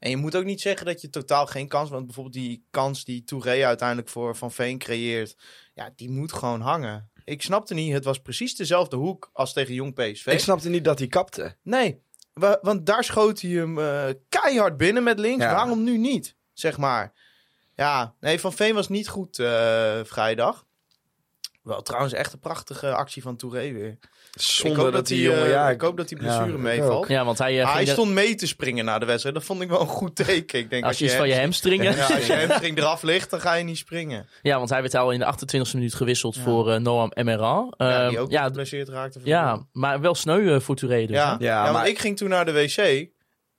[0.07, 3.05] en je moet ook niet zeggen dat je totaal geen kans, want bijvoorbeeld die kans
[3.05, 5.37] die Touré uiteindelijk voor Van Veen creëert,
[5.75, 7.11] ja, die moet gewoon hangen.
[7.25, 10.27] Ik snapte niet, het was precies dezelfde hoek als tegen Jong PSV.
[10.27, 11.57] Ik snapte niet dat hij kapte.
[11.63, 15.45] Nee, wa- want daar schoot hij hem eh, keihard binnen met links.
[15.45, 15.55] Ja.
[15.55, 17.13] Waarom nu niet, zeg maar?
[17.75, 20.65] Ja, nee, Van Veen was niet goed eh, vrijdag.
[21.63, 23.99] Wel trouwens echt een prachtige actie van Touré weer.
[24.39, 25.45] Zonder ik hoop dat, die hij, jongen...
[25.47, 26.93] eh, Ja, ik hoop dat die blessure ja, meevalt.
[26.93, 27.09] ook.
[27.09, 29.35] Ja, want hij, eh, Ah, hij stond mee te springen na de wedstrijd.
[29.35, 30.59] Dat vond ik wel een goed teken.
[30.59, 31.97] Ik denk, als je iets van je hamstringen.
[31.97, 34.27] ja, als je hamstring eraf ligt, dan ga je niet springen.
[34.43, 36.43] Ja, want hij werd al in de 28e minuut gewisseld Ja.
[36.43, 37.75] voor eh, Noam Emmeran.
[37.77, 39.21] Ja, Ehm, die ook ja, geblesseerd raakte.
[39.25, 41.17] ja, maar wel sneu voor Touré dus.
[41.39, 43.07] Ja, maar- ik ging toen naar de wc.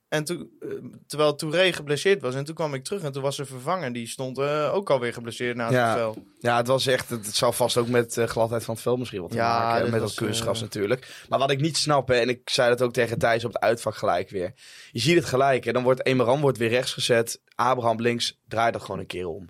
[0.10, 0.70] En toen, eh,
[1.08, 2.36] terwijl Touré geblesseerd was.
[2.36, 3.94] En toen kwam ik terug en toen was er vervanger.
[3.94, 5.88] Die stond eh, ook alweer geblesseerd naast Ja.
[5.90, 6.18] het veld.
[6.40, 7.10] Ja, het was echt.
[7.10, 9.48] Het, het zou vast ook met eh, gladheid van het veld misschien wat te Ja,
[9.50, 9.84] maken hebben.
[9.84, 11.26] dit Met was, dat kunstgras natuurlijk.
[11.30, 13.62] Maar wat ik niet snap, hè, en ik zei dat ook tegen Thijs op het
[13.62, 14.54] uitvak gelijk weer.
[14.92, 15.64] Je ziet het gelijk.
[15.64, 17.42] Hè, dan wordt Emeran wordt weer rechts gezet.
[17.56, 18.40] Abraham links.
[18.48, 19.50] Draai dat gewoon een keer om.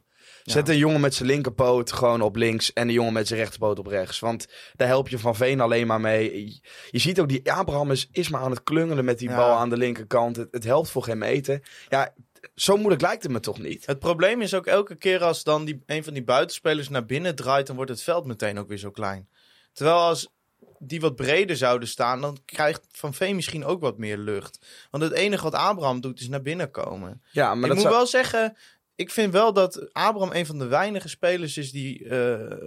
[0.52, 2.74] Zet een jongen met zijn linkerpoot gewoon op links.
[2.74, 4.20] En de jongen met zijn rechterpoot op rechts.
[4.20, 6.60] Want daar help je Van Veen alleen maar mee.
[6.90, 9.70] Je, ziet ook, die Abraham is, is maar aan het klungelen met die bal aan
[9.70, 10.36] de linkerkant.
[10.36, 11.62] Het, het helpt voor geen meter.
[11.90, 12.14] Ja,
[12.56, 13.86] zo moeilijk lijkt het me toch niet?
[13.86, 17.36] Het probleem is ook elke keer als dan die, een van die buitenspelers naar binnen
[17.36, 17.68] draait.
[17.68, 19.30] Dan wordt het veld meteen ook weer zo klein.
[19.74, 20.28] Terwijl als
[20.80, 22.22] die wat breder zouden staan.
[22.22, 24.66] Dan krijgt Van Veen misschien ook wat meer lucht.
[24.92, 27.22] Want het enige wat Abraham doet is naar binnen komen.
[27.32, 28.58] Ja, maar ik dat moet zou- wel zeggen,
[28.98, 32.58] ik vind wel dat Abraham een van de weinige spelers is die eh,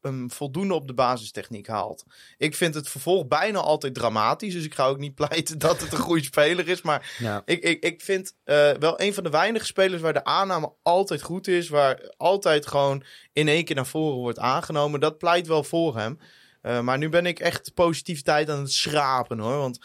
[0.00, 2.04] hem voldoende op de basistechniek haalt.
[2.36, 5.92] Ik vind het vervolg bijna altijd dramatisch, dus ik ga ook niet pleiten dat het
[5.92, 6.82] een goede speler is.
[6.82, 7.42] Maar Ja.
[7.44, 11.22] ik, ik, ik vind eh, wel een van de weinige spelers waar de aanname altijd
[11.22, 15.00] goed is, waar altijd gewoon in één keer naar voren wordt aangenomen.
[15.00, 16.18] Dat pleit wel voor hem.
[16.62, 19.56] Eh, maar nu ben ik echt positiviteit aan het schrapen hoor.
[19.56, 19.78] Want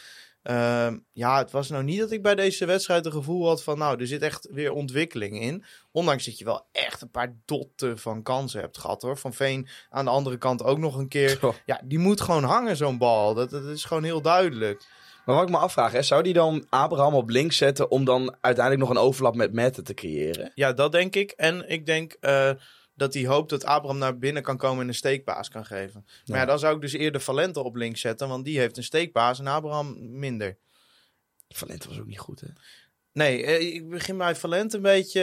[0.46, 3.78] Ehm, ja, het was nou niet dat ik bij deze wedstrijd het gevoel had van,
[3.78, 5.64] nou, er zit echt weer ontwikkeling in.
[5.92, 9.18] Ondanks dat je wel echt een paar dotten van kansen hebt gehad hoor.
[9.18, 11.38] Van Veen aan de andere kant ook nog een keer.
[11.46, 11.54] Oh.
[11.66, 13.34] Ja, die moet gewoon hangen, zo'n bal.
[13.34, 14.86] Dat, dat is gewoon heel duidelijk.
[15.26, 18.36] Maar wat ik me afvraag, hè, zou die dan Abraham op links zetten om dan
[18.42, 20.52] uiteindelijk nog een overlap met Mette te creëren?
[20.56, 21.32] Ja, dat denk ik.
[21.32, 22.52] En ik denk eh,
[22.96, 26.06] dat hij hoopt dat Abraham naar binnen kan komen en een steekpaas kan geven.
[26.26, 26.46] Maar ja.
[26.46, 29.48] Dan zou ik dus eerder Valente op links zetten, want die heeft een steekpaas en
[29.48, 30.58] Abraham minder.
[31.48, 32.48] Valente was ook niet goed, hè?
[33.16, 35.22] Nee, eh, ik begin bij Valente een beetje.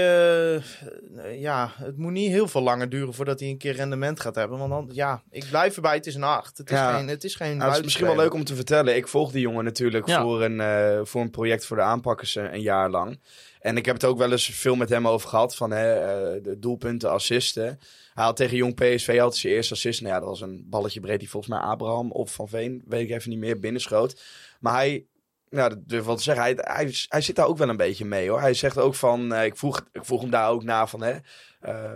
[1.17, 4.35] eh, ja, het moet niet heel veel langer duren voordat hij een keer rendement gaat
[4.35, 4.59] hebben.
[4.59, 5.95] Want dan, ja, ik blijf erbij.
[5.95, 6.59] Het is een 8.
[6.59, 6.97] Het is Ja.
[6.97, 7.09] geen.
[7.09, 8.97] Het is geen Nou, het is misschien wel leuk om te vertellen.
[8.97, 10.23] Ik volg die jongen natuurlijk Ja.
[10.23, 13.21] voor, een, eh, voor een project voor de aanpakkers eh, een jaar lang.
[13.61, 15.57] En ik heb het ook wel eens veel met hem over gehad.
[15.57, 17.79] Van hè, eh, de doelpunten, assisten.
[18.15, 20.01] Hij had tegen Jong PSV altijd zijn eerste assist.
[20.01, 23.09] Nou ja, dat was een balletje breed die volgens mij Abraham of Van Veen, weet
[23.09, 24.23] ik even niet meer, binnenschoot.
[24.61, 25.05] Maar hij,
[25.53, 28.05] nou, dat durf wel te zeggen, hij, hij, hij zit daar ook wel een beetje
[28.05, 28.41] mee hoor.
[28.41, 31.17] Hij zegt ook van, eh, ik, vroeg, ik vroeg hem daar ook na van, hè,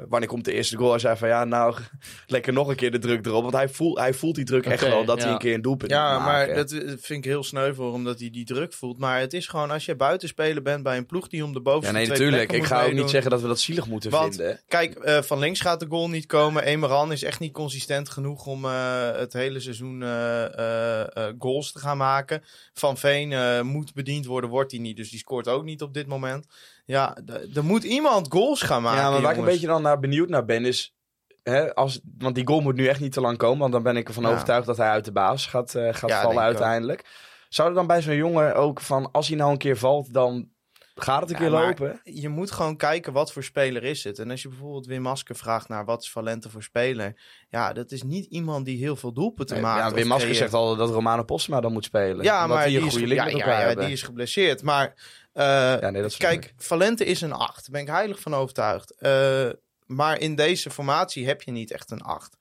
[0.08, 0.90] wanneer komt de eerste goal?
[0.90, 1.76] Hij zei van, ja, nou,
[2.26, 3.42] lekker nog een keer de druk erop.
[3.42, 5.22] Want hij voelt, hij voelt die druk echt wel, dat ja.
[5.24, 8.04] hij een keer een doelpunt Ja, maar dat eh, vind ik heel sneu voor hem
[8.04, 8.98] dat hij die druk voelt.
[8.98, 11.92] Maar het is gewoon als je buitenspeler bent bij een ploeg die om de bovenste
[11.92, 12.52] Ja, nee, natuurlijk.
[12.52, 14.60] Ik ga ook niet zeggen dat we dat zielig moeten Want- vinden.
[14.68, 16.62] Kijk, eh, van links gaat de goal niet komen.
[16.64, 21.72] Emeran is echt niet consistent genoeg om eh, het hele seizoen eh, eh, eh, goals
[21.72, 22.42] te gaan maken.
[22.72, 24.96] Van Veen eh, moet bediend worden, wordt hij niet.
[24.96, 26.46] Dus die scoort ook niet op dit moment.
[26.86, 27.16] Ja,
[27.54, 29.00] er moet iemand goals gaan maken.
[29.02, 30.94] ja, maar waar ik een beetje dan naar benieuwd naar ben is...
[31.42, 33.58] hè, als, want die goal moet nu echt niet te lang komen.
[33.58, 34.30] Want dan ben ik ervan Ja.
[34.30, 36.42] overtuigd dat hij uit de baas gaat, eh, gaat Ja, vallen ook.
[36.42, 37.04] uiteindelijk.
[37.48, 40.48] Zou er dan bij zo'n jongen ook van, als hij nou een keer valt, dan
[40.94, 42.00] gaat het een keer lopen?
[42.02, 44.18] Je moet gewoon kijken wat voor speler is het.
[44.18, 47.20] En als je bijvoorbeeld Wim Masker vraagt naar wat is Valente voor speler.
[47.48, 49.88] Ja, dat is niet iemand die heel veel doelpunten maakt.
[49.88, 50.36] ja, Wim Masker creëert.
[50.42, 52.24] zegt al dat Romano Postma dan moet spelen.
[52.24, 54.62] Ja, maar die is, ja, die is geblesseerd.
[54.62, 54.94] Maar
[55.42, 56.54] Ja, nee, dat snap kijk.
[56.56, 57.54] Valente is een 8.
[57.54, 58.90] Daar ben ik heilig van overtuigd.
[58.90, 59.50] Eh,
[59.86, 62.36] maar in deze formatie heb je niet echt een 8.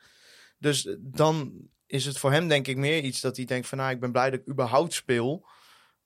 [0.58, 1.54] Dus eh, dan
[1.86, 3.78] is het voor hem denk ik meer iets dat hij denkt van...
[3.78, 5.48] nou, ik ben blij dat ik überhaupt speel.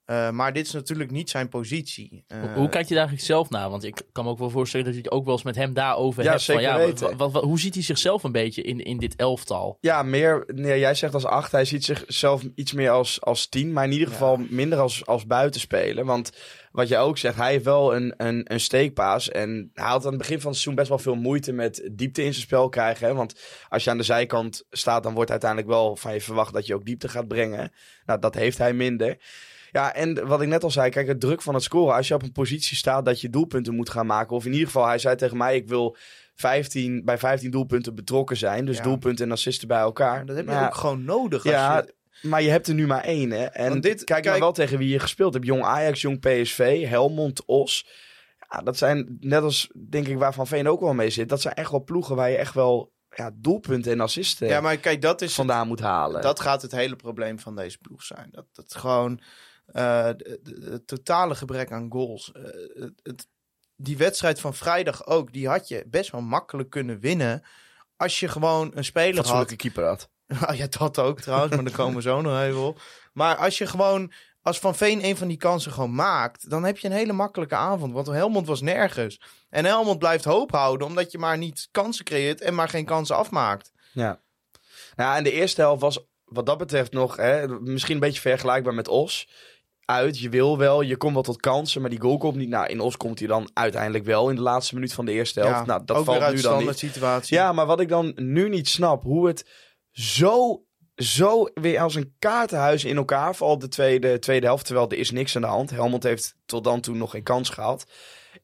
[0.10, 2.24] Eh, maar dit is natuurlijk niet zijn positie.
[2.28, 3.70] Eh, Hoe- Hoe kijk je daar eigenlijk zelf naar?
[3.70, 5.74] Want ik kan me ook wel voorstellen dat je het ook wel eens met hem
[5.74, 6.44] daarover Ja, hebt.
[6.46, 7.08] van, zeker ja, weten.
[7.08, 9.78] wat- wat- wat- hoe ziet hij zichzelf een beetje in, in dit elftal?
[9.82, 11.52] Ja, meer, nee, jij zegt als acht.
[11.52, 13.74] Hij ziet zichzelf iets meer als, als tien.
[13.74, 16.06] Maar in ieder geval minder als, als buitenspeler.
[16.06, 16.32] Want
[16.72, 19.30] wat je ook zegt, hij heeft wel een, een, een steekpaas.
[19.30, 22.24] En hij had aan het begin van het seizoen best wel veel moeite met diepte
[22.24, 23.08] in zijn spel krijgen.
[23.08, 23.14] Hè?
[23.14, 26.66] Want als je aan de zijkant staat, dan wordt uiteindelijk wel van je verwacht dat
[26.66, 27.72] je ook diepte gaat brengen.
[28.06, 29.18] Nou, dat heeft hij minder.
[29.72, 31.96] Ja, en wat ik net al zei, kijk, het druk van het scoren.
[31.96, 34.36] Als je op een positie staat dat je doelpunten moet gaan maken.
[34.36, 35.96] Of in ieder geval, hij zei tegen mij, ik wil
[36.36, 38.66] 15, bij 15 doelpunten betrokken zijn.
[38.66, 38.84] Dus Ja.
[38.84, 40.26] doelpunten en assisten bij elkaar.
[40.26, 41.44] dat heb je Maar ja, ook gewoon nodig.
[41.44, 41.94] Als ja, je,
[42.28, 43.44] maar je hebt er nu maar één, hè.
[43.46, 45.46] En Want dit- kijk, maar kijk- wel tegen wie je gespeeld hebt.
[45.46, 47.88] Jong Ajax, Jong PSV, Helmond, Os.
[48.50, 51.30] Ja, dat zijn, net als, denk ik, waar Van Veen ook wel mee zit.
[51.30, 54.78] Dat zijn echt wel ploegen waar je echt wel ja, doelpunten en assisten ja, maar
[54.78, 56.22] kijk, dat is vandaan moet halen.
[56.22, 58.28] Dat gaat het hele probleem van deze ploeg zijn.
[58.32, 59.20] Dat het gewoon
[59.72, 62.32] het totale gebrek aan goals.
[62.32, 62.44] Eh,
[63.04, 63.28] het,
[63.76, 67.44] die wedstrijd van vrijdag ook, die had je best wel makkelijk kunnen winnen.
[67.96, 69.18] Als je gewoon een speler had.
[69.18, 70.10] fatsoenlijke keeper had.
[70.28, 72.82] Nou ja, dat ook trouwens, maar daar komen we zo nog even op.
[73.14, 76.78] Maar als je gewoon, als Van Veen een van die kansen gewoon maakt, dan heb
[76.78, 77.94] je een hele makkelijke avond.
[77.94, 79.22] Want Helmond was nergens.
[79.50, 83.16] En Helmond blijft hoop houden, omdat je maar niet kansen creëert en maar geen kansen
[83.16, 83.72] afmaakt.
[83.92, 84.22] Ja.
[84.96, 88.74] Nou, en de eerste helft was wat dat betreft nog hè, misschien een beetje vergelijkbaar
[88.74, 89.30] met Os.
[89.90, 92.50] Uit, je wil wel, je komt wel tot kansen, maar die goal komt niet.
[92.50, 95.40] Nou, in Os komt hij dan uiteindelijk wel in de laatste minuut van de eerste
[95.40, 95.66] helft.
[95.66, 96.78] nou, dat ook valt nu dan niet.
[96.78, 97.38] situatie.
[97.38, 99.50] Ja, maar wat ik dan nu niet snap, hoe het
[99.92, 100.64] zo,
[100.96, 104.66] zo weer als een kaartenhuis in elkaar valt de tweede, tweede helft.
[104.66, 105.70] Terwijl er is niks aan de hand.
[105.70, 107.86] Helmond heeft tot dan toe nog geen kans gehad.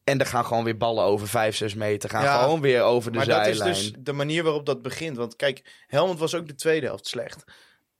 [0.04, 2.10] En er gaan gewoon weer ballen over 5, 6 meter.
[2.10, 3.58] Gaan Ja, gewoon weer over de maar zijlijn.
[3.58, 5.16] dat is dus de manier waarop dat begint.
[5.16, 7.44] Want kijk, Helmond was ook de tweede helft slecht.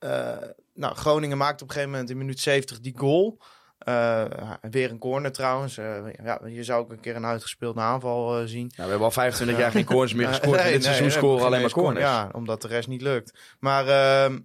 [0.06, 3.38] Eh, nou, Groningen maakt op een gegeven moment in minuut 70 die goal.
[3.78, 4.24] Eh,
[4.70, 5.78] weer een corner trouwens.
[5.78, 8.60] Eh, ja, je zou ook een keer een uitgespeelde aanval zien.
[8.66, 10.56] Nou, we hebben al 25 jaar geen corners meer gescoord.
[10.56, 12.04] Nee, en dit nee, seizoen scoren alleen maar corners.
[12.04, 13.38] Ja, omdat de rest niet lukt.
[13.60, 14.38] Maar ehm,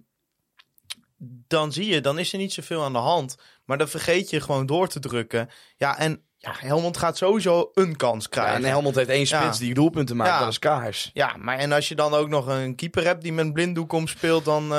[1.46, 3.36] dan zie je, dan is er niet zoveel aan de hand.
[3.64, 5.48] Maar dan vergeet je gewoon door te drukken.
[5.76, 8.54] Ja, en ja, Helmond gaat sowieso een kans Ja, krijgen.
[8.56, 9.64] en Helmond heeft één spits Ja.
[9.64, 10.30] die doelpunten maakt.
[10.30, 10.38] Ja.
[10.38, 11.10] Dat is Kaars.
[11.12, 13.92] Ja, maar en als je dan ook nog een keeper hebt die met een blinddoek
[13.92, 14.72] omspeelt, dan...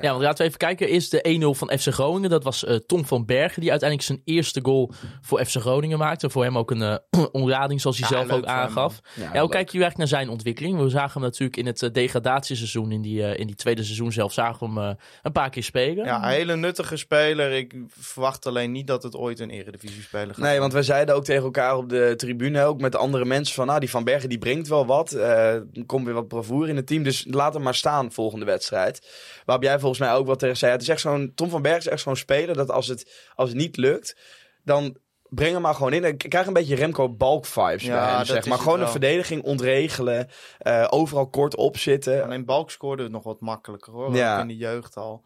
[0.00, 0.88] Ja, want laten we even kijken.
[0.88, 2.30] Is de 1-0 van FC Groningen.
[2.30, 6.30] Dat was eh, Tom van Bergen die uiteindelijk zijn eerste goal voor FC Groningen maakte.
[6.30, 6.96] Voor hem ook een eh
[7.32, 9.00] onlading zoals hij Ja, zelf ook aangaf.
[9.14, 10.78] Ja, Ja, hoe kijken jullie eigenlijk naar zijn ontwikkeling?
[10.78, 14.32] We zagen hem natuurlijk in het eh, degradatieseizoen, in die, in die tweede seizoen zelf,
[14.32, 16.04] zagen we hem eh, een paar keer spelen.
[16.04, 17.52] ja, een hele nuttige speler.
[17.52, 21.24] Ik verwacht alleen niet dat het ooit een eredivisie-speler gaat Nee, want wij zeiden ook
[21.24, 24.38] tegen elkaar op de tribune, ook met andere mensen, van nou, die Van Bergen die
[24.38, 25.12] brengt wel wat.
[25.12, 28.44] Eh, er komt weer wat bravoure in het team, dus laat hem maar staan volgende
[28.44, 29.06] wedstrijd.
[29.44, 31.80] Waarop jij volgens mij ook wel tegen zei, het is echt zo'n, Tom van Bergen
[31.80, 34.16] is echt zo'n speler dat als het, als het niet lukt,
[34.64, 34.96] dan
[35.28, 36.04] breng hem maar gewoon in.
[36.04, 38.58] Ik krijg een beetje Remco Balk vibes Ja, bij hem, dat zeg maar.
[38.58, 42.24] Gewoon een verdediging ontregelen, eh, overal kort opzitten.
[42.24, 44.14] Alleen Balk scoorde het nog wat makkelijker hoor.
[44.14, 44.40] Ja.
[44.40, 45.24] In de jeugd al.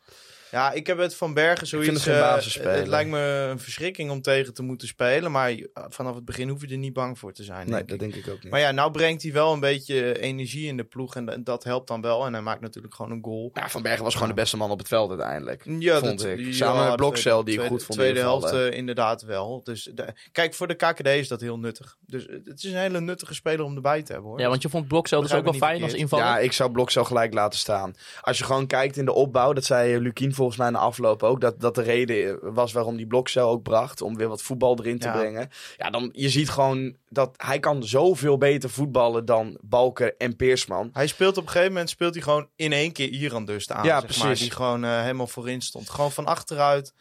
[0.52, 1.88] Ja, ik heb het van Bergen zoiets.
[1.88, 5.30] vind het geen eh, het lijkt me een verschrikking om tegen te moeten spelen.
[5.32, 7.66] Maar je- vanaf het begin hoef je er niet bang voor te zijn.
[7.70, 8.12] Nee, denk dat ik.
[8.12, 8.52] denk ik ook niet.
[8.52, 11.16] Maar ja, nou brengt hij wel een beetje energie in de ploeg.
[11.16, 12.26] En dat- helpt dan wel.
[12.26, 13.50] En hij maakt natuurlijk gewoon een goal.
[13.54, 15.64] Ja, Van Bergen was gewoon de beste man op het veld uiteindelijk.
[15.78, 16.38] Ja, vond dat, ik.
[16.46, 19.60] ja, Samen met Blokcel, die ik goed vond Tweede helft eh, inderdaad wel.
[19.64, 21.96] Dus de- kijk, voor de KKD is dat heel nuttig.
[22.06, 24.40] Dus eh, het is een hele nuttige speler om erbij te hebben hoor.
[24.40, 26.24] Ja, want je vond Blokcel dus ook wel fijn als invaller.
[26.26, 27.94] Ja, ik zou Blokcel gelijk laten staan.
[28.20, 31.40] Als je gewoon kijkt in de opbouw, dat zei Lukien volgens mij de afloop ook,
[31.40, 34.98] dat, dat de reden was waarom die Blokcel ook bracht, om weer wat voetbal erin
[34.98, 35.12] te Ja.
[35.16, 35.48] brengen.
[35.76, 40.90] Ja, dan je ziet gewoon dat hij kan zoveel beter voetballen dan Balker en Peersman.
[40.92, 43.84] Hij speelt op een gegeven moment speelt hij gewoon in één keer Iran dus aan.
[43.84, 44.40] Ja, zeg Maar, precies.
[44.40, 45.90] die gewoon eh, helemaal voorin stond.
[45.90, 46.94] Gewoon van achteruit.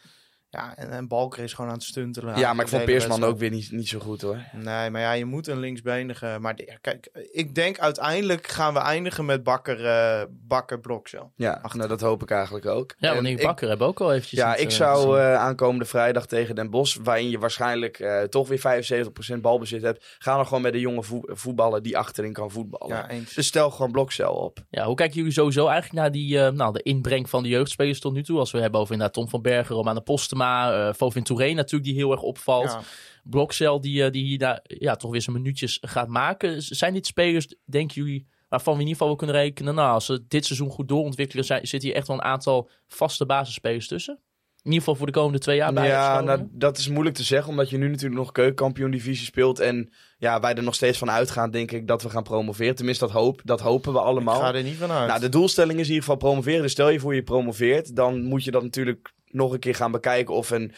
[0.54, 2.38] Ja, en, en Balker is gewoon aan het stuntelen.
[2.38, 4.38] Ja, maar ik de vond Peersman ook weer niet, niet zo goed hoor.
[4.52, 6.36] Nee, maar ja, je moet een linksbenige.
[6.40, 11.32] Maar de- kijk, ik denk uiteindelijk gaan we eindigen met Bakker, eh Bakker Blokcel.
[11.36, 12.94] Ja, nou, dat hoop ik eigenlijk ook.
[12.98, 15.34] Ja, En want ik- Bakker hebben we ook al eventjes Ja, ik eh, zou eh,
[15.34, 20.38] aankomende vrijdag tegen Den Bosch, waarin je waarschijnlijk eh, toch weer 75% balbezit hebt, gaan
[20.38, 22.96] we gewoon met de jonge vo- voetballer die achterin kan voetballen.
[22.96, 23.34] Ja, eens.
[23.34, 24.58] Dus stel gewoon blokcel op.
[24.70, 28.00] Ja, hoe kijken jullie sowieso eigenlijk naar die, eh, nou, de inbreng van de jeugdspelers
[28.00, 28.38] tot nu toe?
[28.38, 30.00] Als we hebben over inderdaad Tom van Bergen, Romane
[30.42, 32.70] Postema, eh Fovin Touré natuurlijk die heel erg opvalt.
[32.70, 32.80] Ja.
[33.24, 36.62] Blokcel die, eh, die hier daar, ja, toch weer zijn minuutjes gaat maken.
[36.62, 40.06] Zijn dit spelers, denken jullie, waarvan we in ieder geval wel kunnen rekenen, nou, als
[40.06, 44.18] ze dit seizoen goed doorontwikkelen, zijn, zit hier echt wel een aantal vaste basisspelers tussen?
[44.64, 47.22] In ieder geval voor de komende twee jaar bij ja, nou, dat is moeilijk te
[47.22, 49.60] zeggen, omdat je nu natuurlijk nog keukenkampioen divisie speelt.
[49.60, 52.74] En ja, wij er nog steeds van uitgaan, denk ik, dat we gaan promoveren.
[52.74, 54.40] Tenminste, dat, hoop, dat hopen we Ik allemaal.
[54.40, 55.08] ga er niet van uit.
[55.08, 56.62] Nou, de doelstelling is in ieder geval promoveren.
[56.62, 59.90] Dus stel je voor je promoveert, dan moet je dat natuurlijk nog een keer gaan
[59.90, 60.72] bekijken of een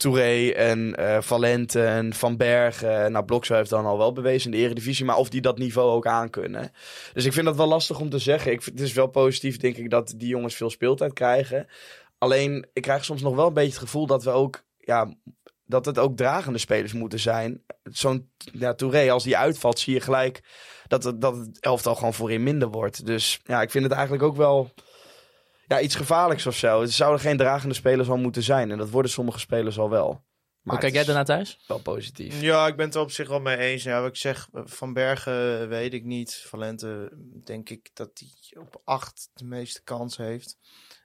[0.00, 3.12] Touré en eh, Valente en Van Bergen.
[3.12, 5.90] Nou, Blokzo heeft dan al wel bewezen in de eredivisie, maar of die dat niveau
[5.90, 6.72] ook aankunnen.
[7.12, 8.52] Dus ik vind dat wel lastig om te zeggen.
[8.52, 11.66] Ik, het is wel positief, denk ik, dat die jongens veel speeltijd krijgen.
[12.18, 15.14] Alleen, ik krijg soms nog wel een beetje het gevoel dat we ook, ja,
[15.64, 17.62] dat het ook dragende spelers moeten zijn.
[17.82, 20.40] Zo'n ja, Touré, als die uitvalt, zie je gelijk
[20.86, 23.06] dat het, dat het elftal gewoon voorin minder wordt.
[23.06, 24.70] Dus ja, ik vind het eigenlijk ook wel
[25.70, 26.80] ja, iets gevaarlijks of zo.
[26.80, 28.70] Het zouden geen dragende spelers al moeten zijn.
[28.70, 30.10] En dat worden sommige spelers al wel.
[30.62, 31.64] Maar Hoe kijk jij daarnaar thuis?
[31.66, 32.40] wel positief.
[32.40, 33.82] Ja, ik ben het er op zich wel mee eens.
[33.82, 36.44] Ja, wat ik zeg, Van Bergen weet ik niet.
[36.46, 37.12] Valente
[37.44, 40.58] denk ik dat hij op acht de meeste kans heeft.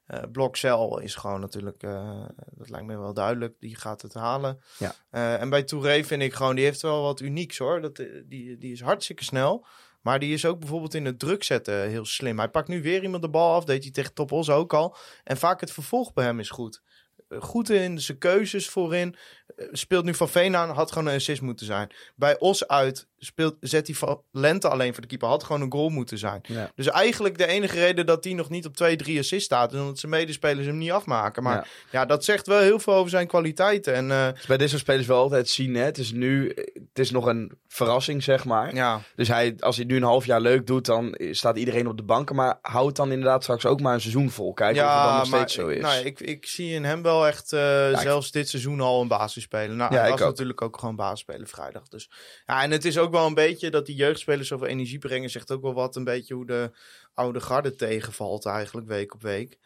[0.05, 4.61] Eh Blokcel is gewoon natuurlijk, eh, dat lijkt me wel duidelijk, die gaat het halen.
[4.77, 4.95] Ja.
[5.09, 7.81] Eh, en bij Touré vind ik gewoon, die heeft wel wat unieks hoor.
[7.81, 9.65] Dat, die, die is hartstikke snel.
[10.05, 12.37] Maar die is ook bijvoorbeeld in het druk zetten heel slim.
[12.37, 14.95] Hij pakt nu weer iemand de bal af, deed hij tegen Top Os ook al.
[15.23, 16.81] En vaak het vervolg bij hem is goed.
[17.29, 19.15] Eh, Goed in zijn keuzes voorin.
[19.55, 21.91] Eh, Speelt nu Van Veen aan, had gewoon een assist moeten zijn.
[22.15, 25.27] Bij Os uit speelt, zet hij Van Lente alleen voor de keeper.
[25.27, 26.41] Had gewoon een goal moeten zijn.
[26.43, 26.71] Ja.
[26.75, 29.73] Dus eigenlijk de enige reden dat hij nog niet op 2, 3 assists staat...
[29.73, 31.43] is omdat zijn medespelers hem niet afmaken.
[31.43, 31.65] Maar Ja.
[31.99, 33.93] ja, dat zegt wel heel veel over zijn kwaliteiten.
[33.93, 35.75] En Dus bij dit soort spelers wel altijd zien.
[35.75, 35.83] Hè?
[35.83, 36.53] Het is nu
[36.89, 38.75] het is nog een verrassing, zeg maar.
[38.75, 41.97] ja, Dus hij, als hij nu een half jaar leuk doet, dan staat iedereen op
[41.97, 42.35] de banken.
[42.35, 44.53] Maar houdt dan inderdaad straks ook maar een seizoen vol.
[44.53, 45.81] Kijken of het dan nog steeds zo ik- is.
[45.81, 49.43] Nou, ik, ik zie in hem wel echt eh, zelfs dit seizoen al een basis
[49.43, 49.75] spelen.
[49.77, 50.29] Nou, Ja, hij ik was ook.
[50.29, 51.87] natuurlijk ook gewoon basis spelen vrijdag.
[51.87, 52.09] Dus.
[52.45, 55.29] Ja, en het is ook wel een beetje dat die jeugdspelers zoveel energie brengen.
[55.29, 56.71] Zegt ook wel wat een beetje hoe de
[57.13, 59.59] oude garde tegenvalt eigenlijk week op week.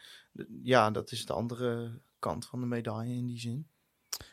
[0.62, 3.69] Ja, dat is de andere kant van de medaille in die zin.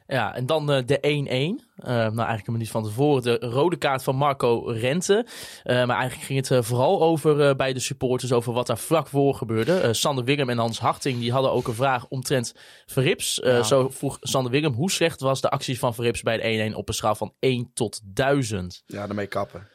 [0.07, 1.65] Ja, en dan eh, de 1-1.
[1.77, 3.21] Eh, nou, eigenlijk een minuut van tevoren.
[3.23, 5.25] De rode kaart van Marco Rente.
[5.63, 9.07] Eh, maar eigenlijk ging het vooral over eh, bij de supporters, over wat daar vlak
[9.07, 9.93] voor gebeurde.
[9.93, 12.53] Sander Willem en Hans Harting die hadden ook een vraag omtrent
[12.85, 13.39] Verrips.
[13.39, 13.63] Eh, Ja.
[13.63, 16.87] Zo vroeg Sander Willem, hoe slecht was de actie van Verrips bij de 1-1 op
[16.87, 18.83] een schaal van 1 tot 1000?
[18.85, 19.67] Ja, daarmee kappen.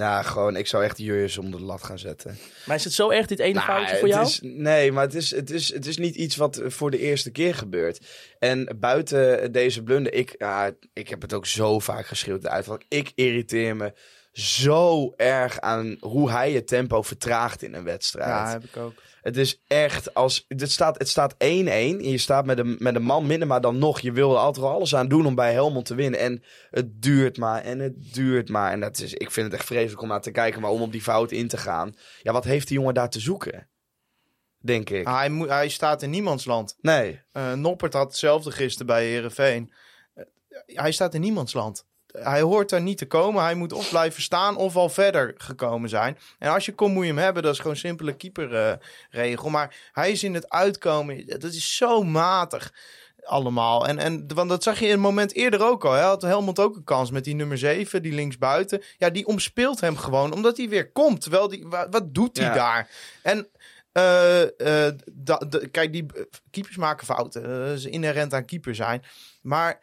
[0.00, 2.38] Ja, gewoon, ik zou echt de jurjes onder de lat gaan zetten.
[2.66, 4.26] Maar is het zo erg, dit ene Nou, foutje voor jou?
[4.26, 7.30] Is, nee, maar het is, het, is, het is niet iets wat voor de eerste
[7.30, 8.06] keer gebeurt.
[8.38, 12.66] En buiten deze blunder, ik, ja, ik heb het ook zo vaak geschreeuwd uit.
[12.66, 13.92] Want ik irriteer me
[14.32, 18.28] zo erg aan hoe hij het tempo vertraagt in een wedstrijd.
[18.28, 19.02] Ja, heb ik ook.
[19.20, 20.44] Het is echt als.
[20.48, 21.36] Het staat, het staat 1-1.
[21.36, 24.00] En je staat met een, met een man minder, maar dan nog.
[24.00, 26.20] Je wil er altijd wel alles aan doen om bij Helmond te winnen.
[26.20, 28.72] En het duurt maar en het duurt maar.
[28.72, 30.60] En dat is, ik vind het echt vreselijk om naar te kijken.
[30.60, 31.94] Maar om op die fout in te gaan.
[32.22, 33.68] Ja, wat heeft die jongen daar te zoeken?
[34.58, 35.06] Denk ik.
[35.06, 36.76] Hij, moet, hij staat in niemands land.
[36.80, 37.20] Nee.
[37.32, 39.72] Eh, Noppert had hetzelfde gisteren bij Herenveen.
[40.66, 41.86] hij staat in niemands land.
[42.12, 43.42] Hij hoort daar niet te komen.
[43.42, 46.18] Hij moet of blijven staan of al verder gekomen zijn.
[46.38, 47.42] En als je komt, moet je hem hebben.
[47.42, 49.50] Dat is gewoon simpele keeperregel.
[49.50, 51.26] maar hij is in het uitkomen.
[51.26, 52.72] Dat is zo matig
[53.24, 53.86] allemaal.
[53.86, 55.92] En, en, want dat zag je in een moment eerder ook al.
[55.92, 58.82] Hij had Helmond ook een kans met die nummer 7, die linksbuiten.
[58.98, 61.20] Ja, die omspeelt hem gewoon, omdat hij weer komt.
[61.20, 62.54] Terwijl die, wa- wat doet hij Ja.
[62.54, 62.88] daar?
[63.22, 63.48] En
[63.92, 64.42] eh,
[64.86, 67.42] eh, da- kijk, die eh, keepers maken fouten.
[67.42, 69.02] Dat is inherent aan keeper zijn.
[69.42, 69.80] Maar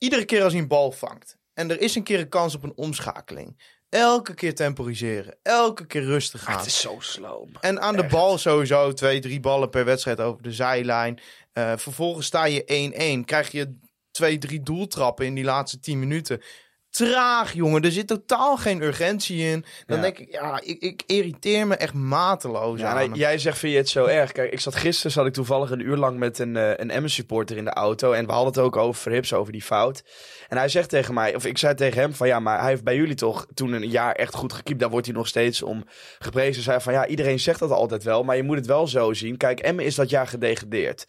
[0.00, 2.62] iedere keer als hij een bal vangt en er is een keer een kans op
[2.62, 3.78] een omschakeling.
[3.88, 5.36] Elke keer temporiseren.
[5.42, 6.56] Elke keer rustig gaan.
[6.56, 7.48] Het is zo sloom.
[7.60, 11.20] En aan de bal sowieso twee, drie ballen per wedstrijd over de zijlijn.
[11.52, 13.24] Eh, vervolgens sta je 1-1.
[13.24, 13.78] Krijg je
[14.10, 16.42] twee, drie doeltrappen in die laatste 10 minuten.
[16.90, 17.82] Traag, jongen.
[17.82, 19.64] Er zit totaal geen urgentie in.
[19.86, 20.02] Dan Ja.
[20.02, 23.78] denk ik, ja, ik, ik irriteer me echt mateloos Ja, nou, jij zegt, vind je
[23.78, 24.32] het zo erg?
[24.32, 27.10] Kijk, ik zat gisteren zat ik toevallig een uur lang met een, eh, een Emmen
[27.10, 28.12] supporter in de auto.
[28.12, 30.02] En we hadden het ook over Verhips, over die fout.
[30.48, 32.84] En hij zegt tegen mij, of ik zei tegen hem van ja, maar hij heeft
[32.84, 34.80] bij jullie toch toen een jaar echt goed gekiept.
[34.80, 35.84] Daar wordt hij nog steeds om
[36.18, 36.62] geprezen.
[36.62, 39.36] Zei van ja, iedereen zegt dat altijd wel, maar je moet het wel zo zien.
[39.36, 41.06] Kijk, Emmen is dat jaar gedegradeerd.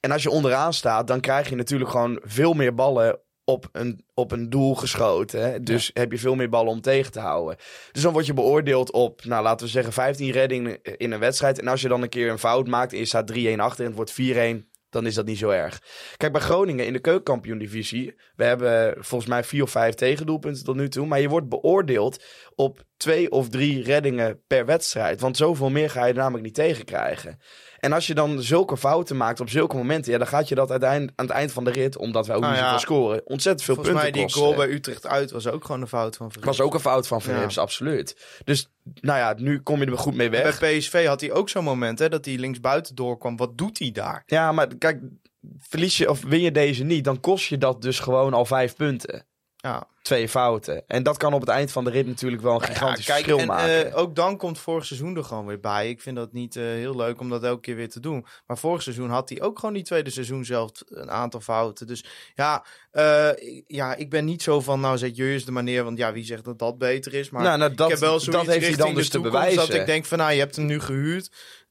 [0.00, 4.04] En als je onderaan staat, dan krijg je natuurlijk gewoon veel meer ballen op een,
[4.14, 5.42] op een doel geschoten.
[5.42, 5.62] Hè?
[5.62, 7.56] Dus heb je veel meer ballen om tegen te houden.
[7.92, 11.58] Dus dan word je beoordeeld op, nou laten we zeggen, 15 reddingen in een wedstrijd.
[11.58, 13.94] En als je dan een keer een fout maakt en je staat 3-1 achter en
[13.94, 15.82] het wordt 4-1, dan is dat niet zo erg.
[16.16, 20.76] Kijk, bij Groningen in de keukenkampioen-divisie, we hebben volgens mij vier of vijf tegendoelpunten tot
[20.76, 21.06] nu toe.
[21.06, 22.24] Maar je wordt beoordeeld
[22.54, 25.20] op twee of drie reddingen per wedstrijd.
[25.20, 27.38] Want zoveel meer ga je namelijk niet tegenkrijgen.
[27.80, 30.70] En als je dan zulke fouten maakt op zulke momenten, ja, dan gaat je dat
[30.70, 33.62] uiteindelijk aan het eind van de rit, omdat wij ook Nou niet ja, scoren, ontzettend
[33.64, 34.42] veel Volgens mij punten die kosten.
[34.42, 36.56] goal bij Utrecht uit was ook gewoon een fout van Verrips.
[36.56, 37.60] was ook een fout van Verrips, Ja.
[37.60, 38.16] absoluut.
[38.44, 40.58] Dus nou ja, nu kom je er goed mee weg.
[40.58, 43.36] Bij PSV had hij ook zo'n moment hè, dat hij linksbuiten doorkwam.
[43.36, 44.22] Wat doet hij daar?
[44.26, 45.00] Ja, maar kijk,
[45.58, 48.74] verlies je of win je deze niet, dan kost je dat dus gewoon al vijf
[48.76, 49.24] punten.
[49.62, 50.82] Ja, Twee fouten.
[50.86, 53.38] En dat kan op het eind van de rit natuurlijk wel een gigantisch kijk, verschil
[53.38, 53.90] en, maken.
[53.92, 55.88] eh, ook dan komt vorig seizoen er gewoon weer bij.
[55.88, 58.26] Ik vind dat niet eh, heel leuk om dat elke keer weer te doen.
[58.46, 61.86] Maar vorig seizoen had hij ook gewoon die tweede seizoen zelf een aantal fouten.
[61.86, 65.84] Dus ja, eh, ik- ja ik ben niet zo van, nou zet Jurjes de manier.
[65.84, 67.30] Want ja, wie zegt dat dat beter is?
[67.30, 69.56] Maar nou, nou, dat, ik heb wel dat zoiets heeft hij dan dus te bewijzen.
[69.56, 71.30] Dat ik denk van, nou, je hebt hem nu gehuurd.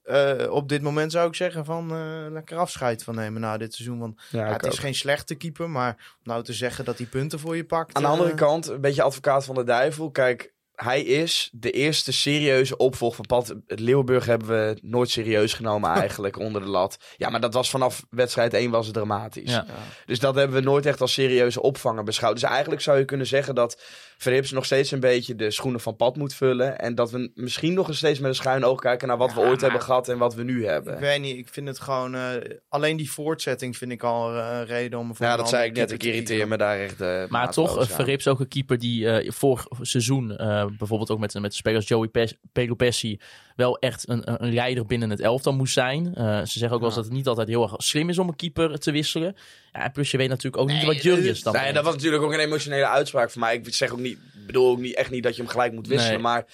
[0.10, 3.74] Eh, op dit moment zou ik zeggen van, eh, lekker afscheid van nemen na dit
[3.74, 4.00] seizoen.
[4.00, 4.80] Want ja, ja, ik het is ook.
[4.80, 7.96] geen slechte keeper, maar om nou te zeggen dat hij punten voor je pakt.
[7.96, 10.12] Aan de andere eh, kant, een beetje advocaat van de duivel.
[10.12, 13.56] Kijk, hij is de eerste serieuze opvolger van Pat.
[13.68, 16.98] Het Leeuwburg hebben we nooit serieus genomen eigenlijk onder de lat.
[17.18, 19.52] Ja, maar dat was vanaf wedstrijd 1 was het dramatisch.
[19.52, 19.66] Ja.
[20.06, 22.34] Dus dat hebben we nooit echt als serieuze opvanger beschouwd.
[22.34, 23.82] Dus eigenlijk zou je kunnen zeggen dat
[24.22, 26.80] Verrips nog steeds een beetje de schoenen van Pat moet vullen.
[26.80, 29.40] En dat we misschien nog eens steeds met een schuin oog kijken naar wat we
[29.40, 30.94] ooit maar- hebben gehad en wat we nu hebben.
[30.94, 32.16] Ik weet niet, ik vind het gewoon...
[32.16, 32.32] eh,
[32.70, 35.16] alleen die voortzetting vind ik al eh, een reden om...
[35.16, 35.92] voor Ja, dat zei ik net.
[35.92, 37.02] Ik irriteer me daar echt.
[37.02, 37.90] eh, Maar toch.
[37.92, 42.08] Verrips ook een keeper die eh, vorig seizoen, eh, bijvoorbeeld ook met, met spelers Joey
[42.08, 43.20] Pes- Pelopessi,
[43.60, 46.16] wel echt een, een leider binnen het elftal moest zijn.
[46.16, 48.28] Eh, ze zeggen ook wel eens dat het niet altijd heel erg slim is om
[48.28, 49.36] een keeper te wisselen.
[49.72, 52.24] Ja, en plus je weet natuurlijk ook niet wat Julius dan Nee, dat was natuurlijk
[52.24, 53.56] ook een emotionele uitspraak van mij.
[53.56, 56.14] Ik zeg ook niet, bedoel ook niet, echt niet dat je hem gelijk moet wisselen.
[56.14, 56.22] Nee.
[56.22, 56.46] Maar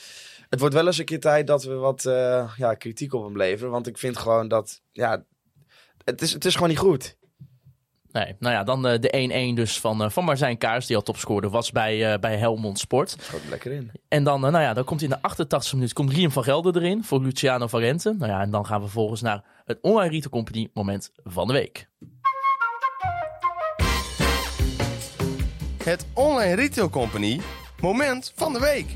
[0.50, 3.38] het wordt wel eens een keer tijd dat we wat eh, ja, kritiek op hem
[3.38, 3.72] leveren.
[3.72, 5.24] Want ik vind gewoon dat, ja,
[6.04, 7.18] het is, het is gewoon niet goed.
[8.16, 11.02] Nee, nou ja, dan eh, de 1-1 dus van, eh, van Martijn Kaars, die al
[11.02, 13.16] topscorer was bij, eh, bij Helmond Sport.
[13.20, 13.92] Schoot er lekker in.
[14.08, 17.04] En dan, nou ja, dan komt in de 88e minuut komt Riem van Gelder erin
[17.04, 18.16] voor Luciano Valente.
[18.18, 21.54] Nou ja, en dan gaan we vervolgens naar het Online Retail Company moment van de
[21.54, 21.88] week.
[25.84, 27.42] Het Online Retail Company
[27.80, 28.96] moment van de week.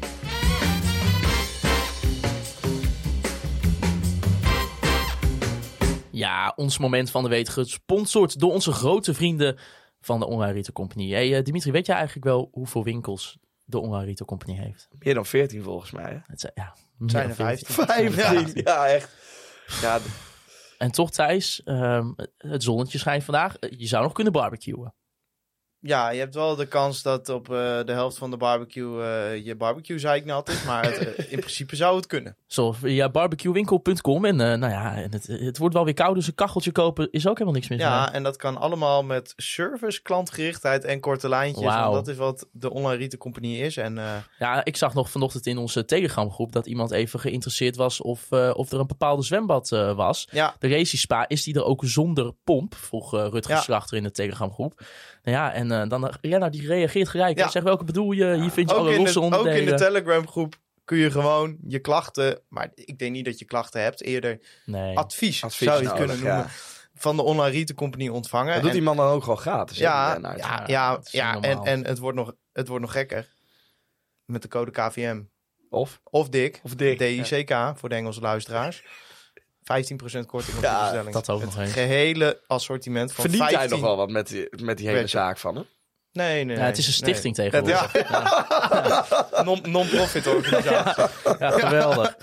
[6.20, 9.58] Ja, ons moment van de week gesponsord door onze grote vrienden
[10.02, 11.12] van de Online Retail Company.
[11.12, 14.88] Hey, eh, Dimitri, weet jij eigenlijk wel hoeveel winkels de Online Retail Company heeft?
[15.00, 16.12] Meer dan 14 volgens mij.
[16.12, 16.18] Hè?
[16.28, 18.14] Het zijn, ja, zijn er dan 15.
[18.14, 18.88] 15, ja.
[18.88, 19.10] echt.
[19.82, 20.00] Ja,
[20.78, 23.56] En toch, Thijs, ehm, het zonnetje schijnt vandaag.
[23.60, 24.94] Je zou nog kunnen barbecuen.
[25.82, 29.46] Ja, je hebt wel de kans dat op eh, de helft van de barbecue eh,
[29.46, 30.64] je barbecue zeik nat is.
[30.64, 32.36] Maar het, eh, in principe zou het kunnen.
[32.48, 34.26] Zo via barbecuewinkel.com.
[34.26, 37.34] En nou ja, het, het wordt wel weer koud, dus een kacheltje kopen is ook
[37.34, 37.88] helemaal niks mis mee.
[37.88, 41.74] Ja, en dat kan allemaal met service, klantgerichtheid en korte lijntjes.
[41.74, 43.78] Want dat is wat de online retail company is.
[43.78, 44.00] En
[44.40, 48.32] Ja, ik zag nog vanochtend in onze Telegram groep dat iemand even geïnteresseerd was of,
[48.32, 50.28] of er een bepaalde zwembad was.
[50.32, 52.76] ja, De Racy Spa, is die er ook zonder pomp?
[52.76, 53.62] Vroeg Rutger Ja.
[53.62, 54.82] Slachter in de Telegram groep.
[55.24, 57.38] Nou ja, en eh, dan, ja, nou, die reageert gelijk.
[57.38, 57.50] Ja.
[57.50, 58.36] Zegt, welke bedoel je?
[58.42, 59.78] Hier vind je ook alle losse ook in onderdelen.
[59.78, 60.56] de Telegram groep
[60.86, 62.42] kun je gewoon je klachten...
[62.48, 64.02] Maar ik denk niet dat je klachten hebt.
[64.02, 64.98] Eerder nee.
[64.98, 66.52] advies, Advies zou je het nodig, kunnen noemen.
[66.94, 68.54] Van de online retail company ontvangen.
[68.54, 69.78] dat doet En- die man dan ook gewoon gratis.
[69.78, 73.28] Ja, eh, ja, ja, ja, niet en, en het, wordt nog, het wordt nog gekker.
[74.26, 75.22] Met de code KVM.
[75.70, 76.02] Of?
[76.04, 76.60] Of DIK.
[76.64, 77.00] Of Dick.
[77.00, 78.84] DICK voor de Engelse luisteraars.
[79.74, 81.14] 15% korting op Ja, de bestelling.
[81.14, 81.72] dat ook het nog eens.
[81.72, 83.60] gehele assortiment van Verdient 15...
[83.60, 85.18] hij nog wel wat met die, met die hele Weet je.
[85.18, 85.66] zaak van hem?
[86.12, 87.14] Nee, nee, Ja, het is een nee.
[87.14, 88.10] stichting tegenwoordig.
[88.10, 89.44] Ja.
[89.44, 91.04] Non- Non-profit organisatie.
[91.40, 92.18] Ja, geweldig.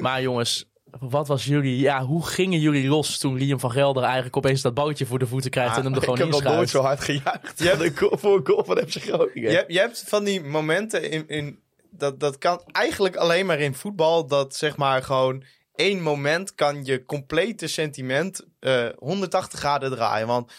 [0.00, 0.64] Maar jongens,
[0.98, 1.78] wat was jullie...
[1.78, 5.26] Ja, hoe gingen jullie los toen Liam van Gelder eigenlijk opeens dat boutje voor de
[5.26, 6.70] voeten krijgt en hem er ik gewoon heb nog nooit inschuift?
[6.70, 7.58] zo hard gejuicht.
[7.58, 9.50] Je hebt- Voor een goal- voor een goal van FC Groningen.
[9.50, 11.24] Je, hebt- je hebt van die momenten in...
[11.28, 11.58] in
[11.92, 14.26] dat, dat kan eigenlijk alleen maar in voetbal.
[14.26, 15.44] Dat zeg maar gewoon
[15.80, 20.26] één moment kan je complete sentiment eh 180 graden draaien.
[20.26, 20.52] Want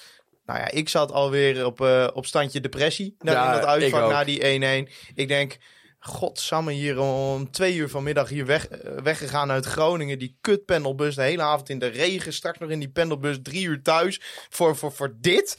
[0.46, 3.16] nou ja, ik zat alweer op, eh, op standje depressie.
[3.20, 4.90] Ja, in dat uitvak na die 1-1.
[5.16, 5.58] Ik denk...
[6.04, 10.20] Godsamme, hier om twee uur vanmiddag hier weg, eh, weggegaan uit Groningen.
[10.20, 12.34] Die kut pendelbus, de hele avond in de regen.
[12.34, 14.22] Straks nog in die pendelbus, drie uur thuis.
[14.50, 15.58] Voor, voor, voor dit.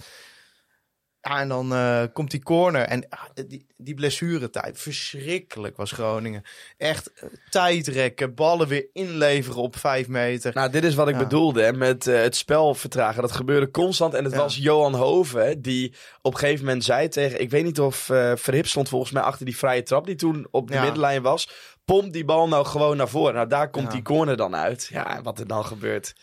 [1.28, 2.82] Ja, en dan eh, komt die corner.
[2.82, 6.42] En ah, die, die blessuretijd, verschrikkelijk was Groningen.
[6.78, 10.54] Echt eh, tijdrekken, ballen weer inleveren op vijf meter.
[10.54, 11.20] Nou, dit is wat ik Ja.
[11.20, 13.22] bedoelde hè, met eh, het spel vertragen.
[13.22, 14.14] Dat gebeurde constant.
[14.14, 14.38] En het Ja.
[14.38, 17.40] was Johan Hoven die op een gegeven moment zei tegen...
[17.40, 17.96] Ik weet niet of
[18.34, 21.48] Verhip stond volgens mij achter die vrije trap die toen op de middenlijn was.
[21.84, 23.34] Pomp die bal nou gewoon naar voren.
[23.34, 24.88] Nou, daar komt die corner dan uit.
[24.90, 26.14] Ja, en wat er dan gebeurt.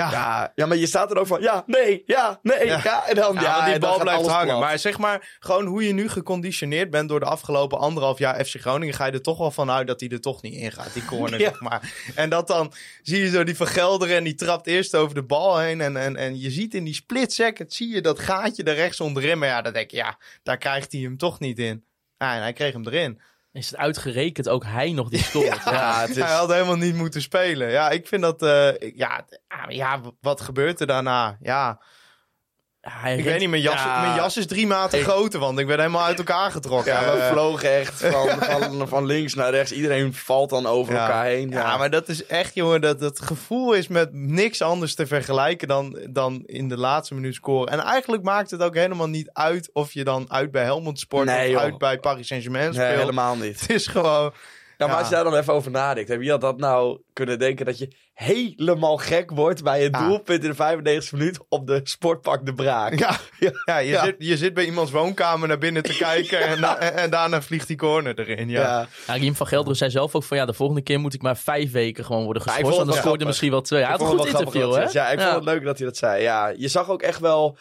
[0.00, 1.40] Ja, Ja, ja, maar je staat er ook van...
[1.40, 2.80] Ja, nee, ja, nee, ja.
[2.84, 3.06] Ja.
[3.06, 4.46] en dan, Ja, die bal blijft hangen.
[4.46, 4.60] plat.
[4.60, 8.60] Maar zeg maar, gewoon hoe je nu geconditioneerd bent door de afgelopen anderhalf jaar FC
[8.60, 11.04] Groningen, ga je er toch wel vanuit dat hij er toch niet in gaat, die
[11.04, 11.48] corner, Ja.
[11.48, 11.92] zeg maar.
[12.14, 12.72] En dat dan
[13.02, 15.80] zie je zo die vergelderen en die trapt eerst over de bal heen.
[15.80, 19.00] En, en, en je ziet in die split second, zie je dat gaatje er rechts
[19.00, 19.38] onderin.
[19.38, 21.84] Maar ja, dan denk je, ja, daar krijgt hij hem toch niet in.
[22.18, 23.20] En hij kreeg hem erin.
[23.52, 25.64] Is het uitgerekend ook hij nog die scoort?
[25.64, 26.16] Ja, het is...
[26.16, 27.70] Hij had helemaal niet moeten spelen.
[27.70, 29.24] Ja, ik vind dat, eh, ja,
[29.68, 31.36] ja, wat gebeurt er daarna?
[31.40, 31.80] Ja,
[32.92, 34.00] Hij ik weet niet, mijn jas, Ja.
[34.00, 36.92] mijn jas is drie maten Ik- groter, want ik ben helemaal uit elkaar getrokken.
[36.92, 39.72] Ja, we Eh, vlogen echt van, van, van links naar rechts.
[39.72, 41.00] Iedereen valt dan over Ja.
[41.00, 41.50] elkaar heen.
[41.50, 45.68] Ja, maar dat is echt, jongen, dat het gevoel is met niks anders te vergelijken
[45.68, 47.72] dan, dan in de laatste minuut scoren.
[47.72, 51.26] En eigenlijk maakt het ook helemaal niet uit of je dan uit bij Helmond Sport
[51.26, 51.60] Nee, of joh.
[51.60, 52.88] uit bij Paris Saint-Germain speelt.
[52.88, 53.60] Nee, helemaal niet.
[53.60, 54.32] Het is gewoon...
[54.80, 55.00] Ja, maar Ja.
[55.00, 57.88] als je daar dan even over nadenkt, heb je dat nou kunnen denken dat je
[58.14, 60.06] helemaal gek wordt bij Ja.
[60.06, 62.94] doelpunt in de 95e minuut op de Sportpark De Braak?
[62.98, 63.18] Ja,
[63.64, 64.04] ja, je, Ja.
[64.04, 67.66] Zit, je zit bij iemands woonkamer naar binnen te kijken en, da- en, daarna vliegt
[67.66, 68.48] die corner erin.
[68.48, 68.60] Ja.
[68.60, 68.86] Ja.
[69.06, 71.36] Ja, Riem van Gelderen zei zelf ook van ja, de volgende keer moet ik maar
[71.36, 72.64] vijf weken gewoon worden geschorst.
[72.76, 73.26] dan scoorde grappig.
[73.26, 73.80] misschien wel twee.
[73.82, 74.78] Hij had een goed interview, hè?
[74.82, 76.22] hij- Ja, ik vond het leuk dat hij dat zei.
[76.22, 77.56] Ja, je zag ook echt wel,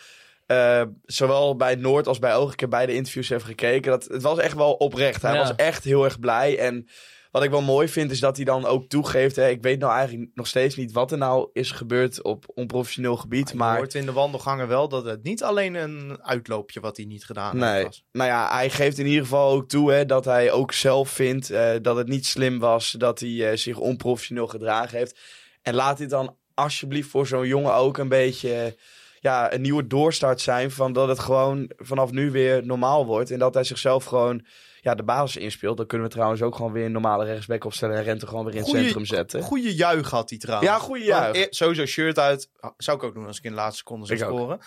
[0.50, 3.92] eh, zowel bij Noord als bij Oog, ik heb beide interviews even gekeken.
[3.92, 5.22] Dat, het was echt wel oprecht.
[5.22, 5.40] Hij Ja.
[5.40, 6.58] was echt heel erg blij.
[6.58, 6.88] En
[7.32, 9.36] wat ik wel mooi vind, is dat hij dan ook toegeeft.
[9.36, 13.16] Hè, ik weet nou eigenlijk nog steeds niet wat er nou is gebeurd op onprofessioneel
[13.18, 13.50] gebied.
[13.50, 17.06] Je Maar hoort in de wandelgangen wel dat het niet alleen een uitloopje wat hij
[17.06, 17.74] niet gedaan Nee.
[17.74, 18.04] heeft was.
[18.12, 21.50] Nou ja, hij geeft in ieder geval ook toe hè, dat hij ook zelf vindt
[21.50, 22.92] eh, dat het niet slim was.
[22.92, 25.20] Dat hij eh, zich onprofessioneel gedragen heeft.
[25.62, 28.76] En laat dit dan alsjeblieft voor zo'n jongen ook een beetje
[29.20, 30.72] ja, een nieuwe doorstart zijn.
[30.72, 33.32] Van dat het gewoon vanaf nu weer normaal wordt.
[33.32, 34.46] En dat hij zichzelf gewoon
[34.82, 35.78] ja, de basis inspeelt.
[35.78, 37.96] Dan kunnen we trouwens ook gewoon weer een normale rechtsback opstellen.
[37.96, 39.42] En Rente gewoon weer in het Goeie- centrum zetten.
[39.42, 40.70] Goeie juich had hij trouwens.
[40.72, 41.24] Ja, goede juich.
[41.24, 42.50] Want e- Sowieso shirt uit.
[42.78, 44.38] Zou ik ook doen als ik in de laatste seconde zou Ik ook.
[44.38, 44.60] scoren.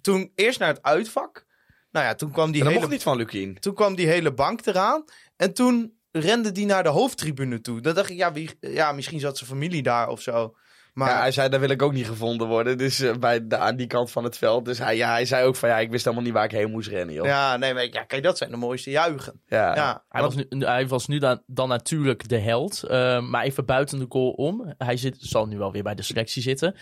[0.00, 1.46] Toen eerst naar het uitvak.
[1.90, 3.60] Nou ja, toen kwam die, hele, mocht niet van Lukien.
[3.60, 5.04] toen kwam die hele bank eraan.
[5.36, 7.80] En toen rende die naar de hoofdtribune toe.
[7.80, 10.56] Dan dacht ik, ja, wie, ja misschien zat zijn familie daar of zo.
[10.98, 12.78] Maar Ja, hij zei, daar wil ik ook niet gevonden worden.
[12.78, 14.64] Dus eh, bij de, aan die kant van het veld.
[14.64, 16.70] Dus hij, ja, hij zei ook van, ja, ik wist helemaal niet waar ik heen
[16.70, 17.26] moest rennen, joh.
[17.26, 19.40] ja, nee, maar ja, kijk, dat zijn de mooiste juichen.
[19.46, 19.74] Ja.
[19.74, 22.82] Ja, Hij was, nu, hij was nu dan, dan natuurlijk de held.
[22.82, 24.74] eh, maar even buiten de goal om.
[24.78, 26.74] Hij zit, zal nu wel weer bij de selectie zitten.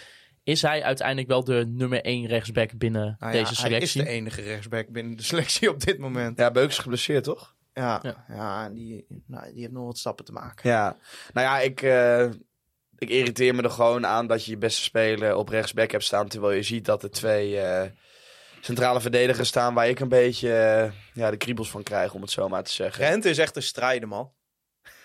[0.45, 4.03] Is hij uiteindelijk wel de nummer 1 rechtsback binnen Nou ja, deze hij is selectie?
[4.03, 6.39] de enige rechtsback binnen de selectie op dit moment.
[6.39, 7.55] Ja, Beuk is geblesseerd, toch?
[7.73, 8.69] Ja, Ja.
[8.69, 10.71] die, nou, die heeft nog wat stappen te maken.
[10.71, 10.97] Ja.
[11.33, 12.27] Nou ja, ik, eh,
[12.99, 16.29] ik irriteer me er gewoon aan dat je je beste speler op rechtsback hebt staan.
[16.29, 17.91] Terwijl je ziet dat er twee eh,
[18.61, 22.31] centrale verdedigers staan waar ik een beetje eh, ja, de kriebels van krijg, om het
[22.31, 23.05] zo maar te zeggen.
[23.05, 24.33] Rente is echt een strijder, man.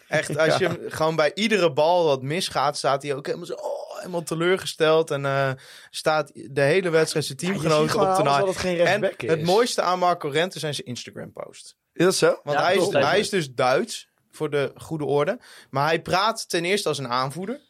[0.08, 3.54] Echt, als je hem gewoon bij iedere bal wat misgaat, staat hij ook helemaal zo
[3.54, 5.12] oh, helemaal teleurgesteld.
[5.12, 5.52] En eh,
[5.90, 9.30] staat de hele wedstrijd zijn teamgenoten op de het geen En is.
[9.30, 11.76] het mooiste aan Marco Rente zijn zijn Instagram-post.
[11.94, 12.40] Is dat zo?
[12.44, 15.40] Want Ja, hij, is, hij is dus Duits, voor de goede orde.
[15.70, 17.62] Maar hij praat ten eerste als een aanvoerder.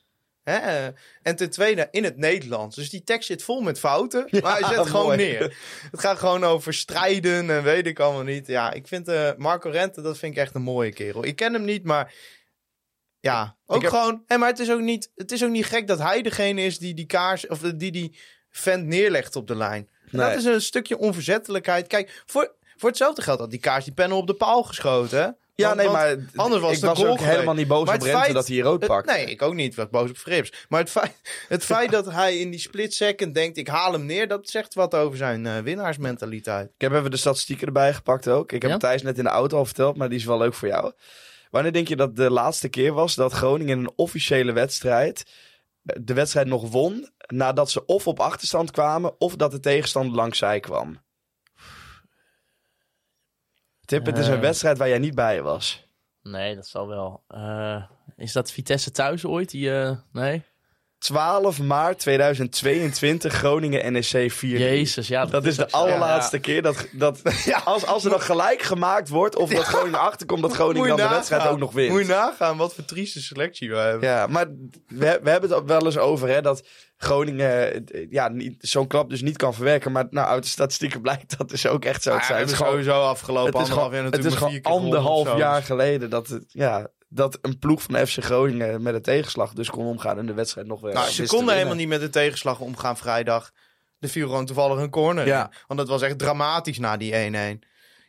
[0.44, 0.90] Hè?
[1.22, 2.76] En ten tweede in het Nederlands.
[2.76, 4.28] Dus die tekst zit vol met fouten.
[4.42, 5.58] Maar hij zet gewoon neer.
[5.92, 8.48] Het gaat gewoon over strijden en weet ik allemaal niet.
[8.48, 11.26] Ja, ik vind eh, Marco Rente, dat vind ik echt een mooie kerel.
[11.26, 12.14] Ik ken hem niet, maar
[13.20, 14.24] ja, ook heb- gewoon.
[14.28, 16.78] En maar het is ook niet, het is ook niet gek dat hij degene is
[16.78, 18.20] die die kaars of die die
[18.50, 19.90] vent neerlegt op de lijn.
[20.10, 20.28] Nee.
[20.30, 21.88] Dat is een stukje onverzettelijkheid.
[21.88, 25.38] Kijk, voor, voor hetzelfde geld had die kaars die panel op de paal geschoten.
[25.56, 28.34] Ja, nee, maar anders was ik was ook helemaal niet boos Maar op Rente feit-
[28.34, 29.08] dat hij rood Het- pakt.
[29.08, 29.72] nee, ik ook niet.
[29.72, 30.66] Ik was boos op Frips.
[30.70, 31.16] Maar het feit,
[31.48, 34.74] het feit dat hij in die split second denkt, ik haal hem neer, dat zegt
[34.74, 36.66] wat over zijn eh, winnaarsmentaliteit.
[36.76, 38.52] Ik heb even de statistieken erbij gepakt ook.
[38.52, 38.78] Ik heb Ja?
[38.78, 40.92] Thijs net in de auto al verteld, maar die is wel leuk voor jou.
[41.50, 45.24] Wanneer denk je dat de laatste keer was dat Groningen in een officiële wedstrijd
[45.86, 50.16] eh, de wedstrijd nog won nadat ze of op achterstand kwamen of dat de tegenstander
[50.16, 51.02] langs zij kwam?
[53.92, 54.40] Tip, het is een Eh.
[54.40, 55.88] wedstrijd waar jij niet bij was.
[56.24, 57.24] Nee, dat zal wel.
[57.28, 57.84] Eh,
[58.16, 59.50] is dat Vitesse thuis ooit?
[59.50, 60.44] Die, eh, nee?
[61.02, 65.26] 12 maart 2022 Groningen NEC 4 Jezus, ja.
[65.26, 67.22] Dat is de allerlaatste keer dat, dat
[67.64, 71.08] als, als er nog gelijk gemaakt wordt of dat Groningen achterkomt, dat Groningen dan de
[71.08, 71.92] wedstrijd ook nog wint.
[71.92, 74.10] Moet je nagaan wat voor trieste selectie we hebben.
[74.10, 74.48] Ja, maar
[74.88, 76.64] we, we hebben het ook wel eens over hè, dat
[76.98, 79.92] Groningen eh, ja, zo'n klap dus niet kan verwerken.
[79.92, 82.40] Maar nou, uit de statistieken blijkt dat dus ook echt zo te zijn.
[82.40, 85.64] het is gewoon- sowieso afgelopen het is anderhalf gewoon, jaar het is gewoon anderhalf jaar
[85.64, 89.86] geleden dat, het, ja, dat een ploeg van FC Groningen met een tegenslag dus kon
[89.86, 90.94] omgaan en de wedstrijd nog wel.
[90.94, 93.52] Nou, ze konden helemaal niet met de tegenslag omgaan vrijdag.
[94.00, 95.26] Er viel gewoon toevallig een corner.
[95.28, 95.44] Ja.
[95.44, 95.58] in.
[95.68, 97.16] Want het was echt dramatisch na die 1-1.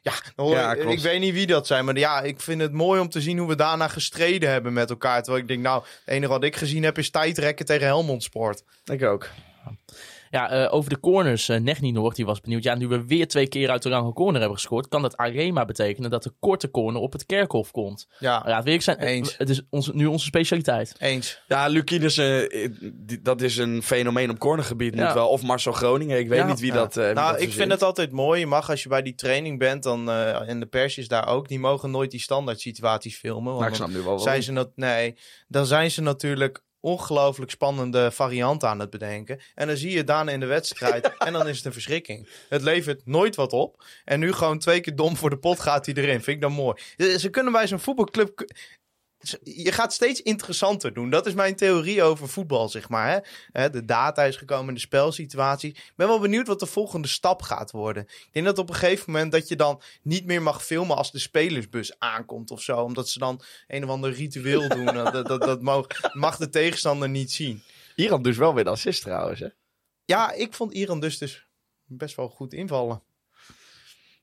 [0.00, 0.96] Ja, dan hoor Ja, ik, klopt.
[0.96, 1.84] ik weet niet wie dat zijn.
[1.84, 4.90] Maar ja, ik vind het mooi om te zien hoe we daarna gestreden hebben met
[4.90, 5.22] elkaar.
[5.22, 8.62] Terwijl ik denk, nou, het enige wat ik gezien heb is tijdrekken tegen Helmond Sport.
[8.84, 9.28] Ik ook.
[10.32, 11.48] Ja, eh, over de corners.
[11.48, 12.62] eh Negni Noord, die was benieuwd.
[12.62, 15.64] Ja, nu we weer twee keer uit de lange corner hebben gescoord, kan dat Arema
[15.64, 18.06] betekenen dat de korte corner op het kerkhof komt.
[18.18, 19.36] Ja, Ja, weet ik zijn, Eens.
[19.38, 20.94] Het is onze, nu onze specialiteit.
[20.98, 21.42] eens.
[21.48, 24.94] Ja, eh, die- dat is een fenomeen op cornergebied.
[24.94, 25.04] Ja.
[25.04, 25.28] Moet wel.
[25.28, 26.46] Of Marcel Groningen, ik weet Ja.
[26.46, 26.78] niet wie Ja.
[26.78, 28.40] dat eh, wie nou, dat ik vind het altijd mooi.
[28.40, 31.28] Je mag als je bij die training bent, dan, eh, en de pers is daar
[31.28, 33.44] ook, die mogen nooit die standaard situaties filmen.
[33.44, 35.16] Want Maar ik snap nu wel zijn ze dat, nee,
[35.48, 39.40] dan zijn ze natuurlijk ongelooflijk spannende varianten aan het bedenken.
[39.54, 42.28] En dan zie je daarna in de wedstrijd en dan is het een verschrikking.
[42.48, 43.84] Het levert nooit wat op.
[44.04, 46.22] En nu gewoon twee keer dom voor de pot gaat hij erin.
[46.22, 46.82] Vind ik dan mooi.
[46.96, 48.44] Ze ze kunnen bij zo'n voetbalclub...
[49.42, 51.10] Je gaat steeds interessanter doen.
[51.10, 53.10] Dat is mijn theorie over voetbal, zeg maar.
[53.10, 53.18] Hè?
[53.52, 55.70] Hè, De data is gekomen, de spelsituatie.
[55.70, 58.02] Ik ben wel benieuwd wat de volgende stap gaat worden.
[58.02, 61.12] Ik denk dat op een gegeven moment dat je dan niet meer mag filmen als
[61.12, 62.76] de spelersbus aankomt of zo.
[62.76, 64.84] Omdat ze dan een of ander ritueel doen.
[65.12, 67.62] dat dat, dat mag, mag de tegenstander niet zien.
[67.94, 69.40] Iran dus wel weer de assist trouwens.
[69.40, 69.48] Hè?
[70.04, 71.46] Ja, ik vond Iran dus, dus
[71.84, 73.02] best wel goed invallen.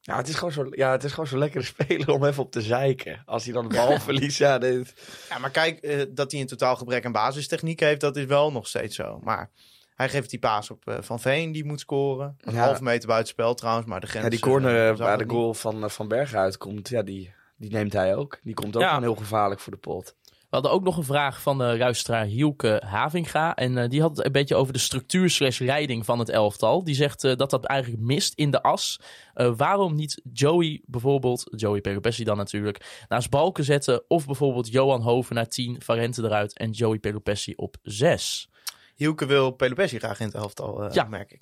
[0.10, 2.51] Ja, het is gewoon zo, ja, het is gewoon zo lekker speler om even op
[2.51, 3.22] te zeiken.
[3.26, 4.93] Als hij dan de bal verliest, ja, dit,
[5.30, 8.51] Ja, maar kijk, eh, dat hij een totaal gebrek aan basistechniek heeft, dat is wel
[8.51, 9.20] nog steeds zo.
[9.24, 9.49] Maar
[9.95, 12.38] hij geeft die paas op eh, Van Veen, die moet scoren.
[12.39, 12.60] Een Ja.
[12.66, 14.24] half meter buiten spel trouwens, maar de grens...
[14.24, 15.34] ja, die eh, corner waar de niet.
[15.34, 18.39] goal van, van Bergen uitkomt, ja, die, die neemt hij ook.
[18.43, 18.88] Die komt ook Ja.
[18.88, 20.16] gewoon heel gevaarlijk voor de pot.
[20.50, 23.56] We hadden ook nog een vraag van de luisteraar Hielke Havinga.
[23.56, 26.84] En eh, die had het een beetje over de structuur slash leiding van het elftal.
[26.84, 29.00] Die zegt eh, dat dat eigenlijk mist in de as.
[29.34, 34.04] Eh, waarom niet Joey bijvoorbeeld, Joey Perupessi dan natuurlijk, naast balken zetten.
[34.08, 38.50] Of bijvoorbeeld Johan Hoven naar 10, Varente eruit en Joey Perupessi op 6.
[38.95, 41.04] Hielke wil Pelopessi graag in het elftal, eh Ja.
[41.04, 41.41] merk ik.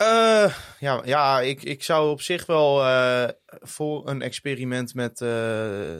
[0.00, 5.94] Eh, ja, ja ik, ik zou op zich wel eh, voor een experiment met eh,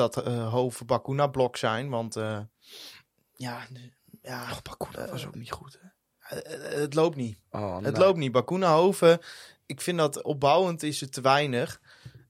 [0.00, 1.88] dat eh Hoven Bakuna blok zijn.
[1.88, 2.40] Want eh,
[3.36, 3.66] ja,
[4.22, 5.88] ja Bakuna was ook niet goed, hè?
[6.40, 7.38] eh, het loopt niet.
[7.50, 8.02] Oh, Het nee.
[8.02, 8.32] loopt niet.
[8.32, 9.18] Bakuna Hoven,
[9.66, 11.80] ik vind dat opbouwend is het te weinig.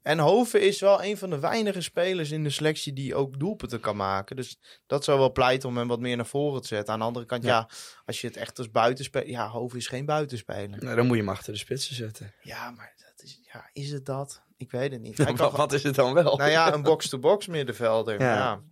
[0.03, 3.81] En Hoven is wel een van de weinige spelers in de selectie die ook doelpunten
[3.81, 4.37] kan maken.
[4.37, 6.93] Dus dat zou wel pleiten om hem wat meer naar voren te zetten.
[6.93, 7.68] Aan de andere kant, ja,
[8.05, 9.29] als je het echt als buitenspeler...
[9.29, 10.85] Ja, Hoven is geen buitenspeler.
[10.85, 12.35] Nee, dan moet je hem achter de spitsen zetten.
[12.43, 14.43] Ja, maar dat is, ja, is het dat?
[14.57, 15.18] Ik weet het niet.
[15.25, 16.37] Hij kan wat, is het dan wel?
[16.37, 18.21] nou ja, een box-to-box middenvelder.
[18.21, 18.35] Ja.
[18.35, 18.62] Ja.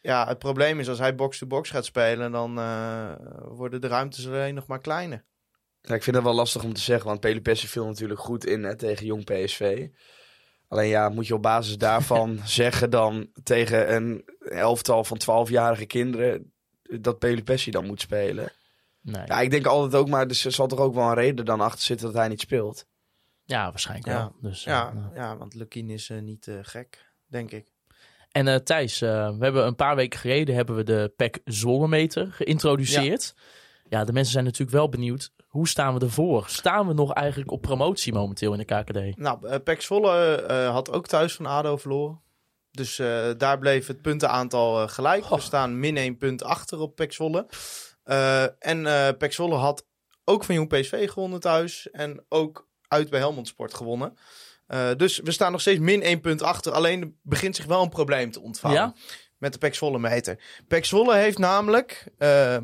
[0.00, 0.26] ja.
[0.26, 3.12] het probleem is als hij box-to-box gaat spelen, dan eh,
[3.44, 5.24] worden de ruimtes alleen nog maar kleiner.
[5.80, 8.64] Ja, ik vind het wel lastig om te zeggen, want Pelopessi viel natuurlijk goed in
[8.64, 9.88] hè, tegen jong PSV.
[10.68, 16.52] Alleen ja, moet je op basis daarvan zeggen dan tegen een elftal van 12-jarige kinderen
[16.82, 18.52] dat Pelopessi dan moet spelen?
[19.00, 19.26] Nee.
[19.26, 21.82] Ja, ik denk altijd ook, maar er zal toch ook wel een reden dan achter
[21.82, 22.86] zitten dat hij niet speelt.
[23.44, 24.16] Ja, waarschijnlijk Ja.
[24.18, 24.50] wel.
[24.50, 25.14] Dus, eh, Ja, nou.
[25.14, 27.70] ja want Lukien is eh, niet eh, gek, denk ik.
[28.30, 32.32] En eh, Thijs, eh, we hebben een paar weken geleden hebben we de PEC Zollemeter
[32.32, 33.34] geïntroduceerd.
[33.88, 34.04] Ja.
[34.04, 35.32] de mensen zijn natuurlijk wel benieuwd.
[35.46, 36.48] Hoe staan we ervoor?
[36.48, 39.16] Staan we nog eigenlijk op promotie momenteel in de KKD?
[39.18, 42.20] Nou, uh, Pek Zwolle eh, had ook thuis van ADO verloren.
[42.70, 45.28] Dus eh, daar bleef het puntenaantal eh, gelijk.
[45.28, 47.46] We staan min 1 punt achter op Pek Zwolle.
[48.04, 49.86] Eh, en eh Pek Zwolle had
[50.24, 51.90] ook van Jong PSV gewonnen thuis.
[51.90, 54.16] En ook uit bij Helmond Sport gewonnen.
[54.66, 56.72] Eh, dus we staan nog steeds min 1 punt achter.
[56.72, 58.82] Alleen er begint zich wel een probleem te ontvouwen.
[58.82, 58.94] Ja?
[59.38, 60.38] Met de Pek Zwolle meter.
[60.68, 62.04] Pek Zwolle heeft namelijk...
[62.18, 62.56] eh,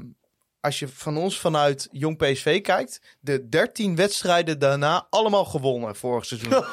[0.61, 6.25] als je van ons vanuit Jong PSV kijkt, de 13 wedstrijden daarna allemaal gewonnen vorig
[6.25, 6.65] seizoen.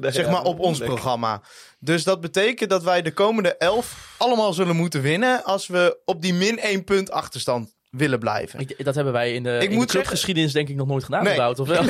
[0.12, 1.42] zeg maar op ons programma.
[1.78, 6.22] Dus dat betekent dat wij de komende 11 allemaal zullen moeten winnen als we op
[6.22, 8.60] die min 1 punt achterstand willen blijven.
[8.60, 11.24] Ik, dat hebben wij in de, in de moet clubgeschiedenis denk ik nog nooit gedaan,
[11.24, 11.36] Nee.
[11.36, 11.82] Wout, Of wel?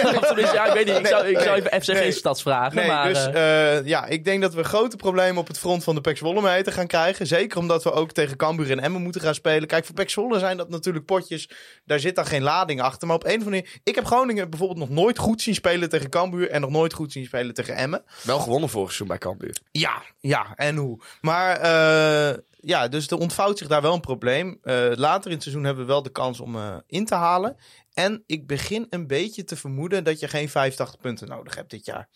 [0.55, 0.99] Ja, ik weet niet.
[0.99, 2.13] Ik zou, ik zou even FC Nee.
[2.13, 2.77] stads vragen.
[2.77, 5.85] Nee, maar, dus eh, eh, ja, ik denk dat we grote problemen op het front
[5.85, 7.27] van de Pek Zwolle gaan krijgen.
[7.27, 9.69] Zeker omdat we ook tegen Cambuur en Emmen moeten gaan spelen.
[9.69, 11.51] Kijk, voor Pek Zwolle zijn dat natuurlijk potjes.
[11.85, 13.07] Daar zit dan geen lading achter.
[13.07, 13.81] Maar op een of andere manier...
[13.85, 16.51] Ik heb Groningen bijvoorbeeld nog nooit goed zien spelen tegen Cambuur.
[16.51, 18.03] En nog nooit goed zien spelen tegen Emmen.
[18.23, 19.57] Wel gewonnen vorig seizoen bij Cambuur.
[19.71, 20.99] Ja, ja, en hoe.
[21.21, 24.59] Maar eh, ja, dus er ontvouwt zich daar wel een probleem.
[24.63, 27.57] Eh, later in het seizoen hebben we wel de kans om eh, in te halen.
[27.93, 31.85] En ik begin een beetje te vermoeden dat je geen 85 punten nodig hebt dit
[31.85, 32.09] jaar.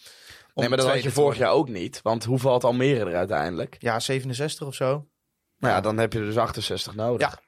[0.55, 2.01] Nee, maar dat had je vorig jaar ook niet.
[2.03, 3.77] Want hoeveel had Almere er uiteindelijk?
[3.79, 5.09] Ja, 67 of zo.
[5.59, 7.41] Nou ja, dan heb je er dus 68 nodig.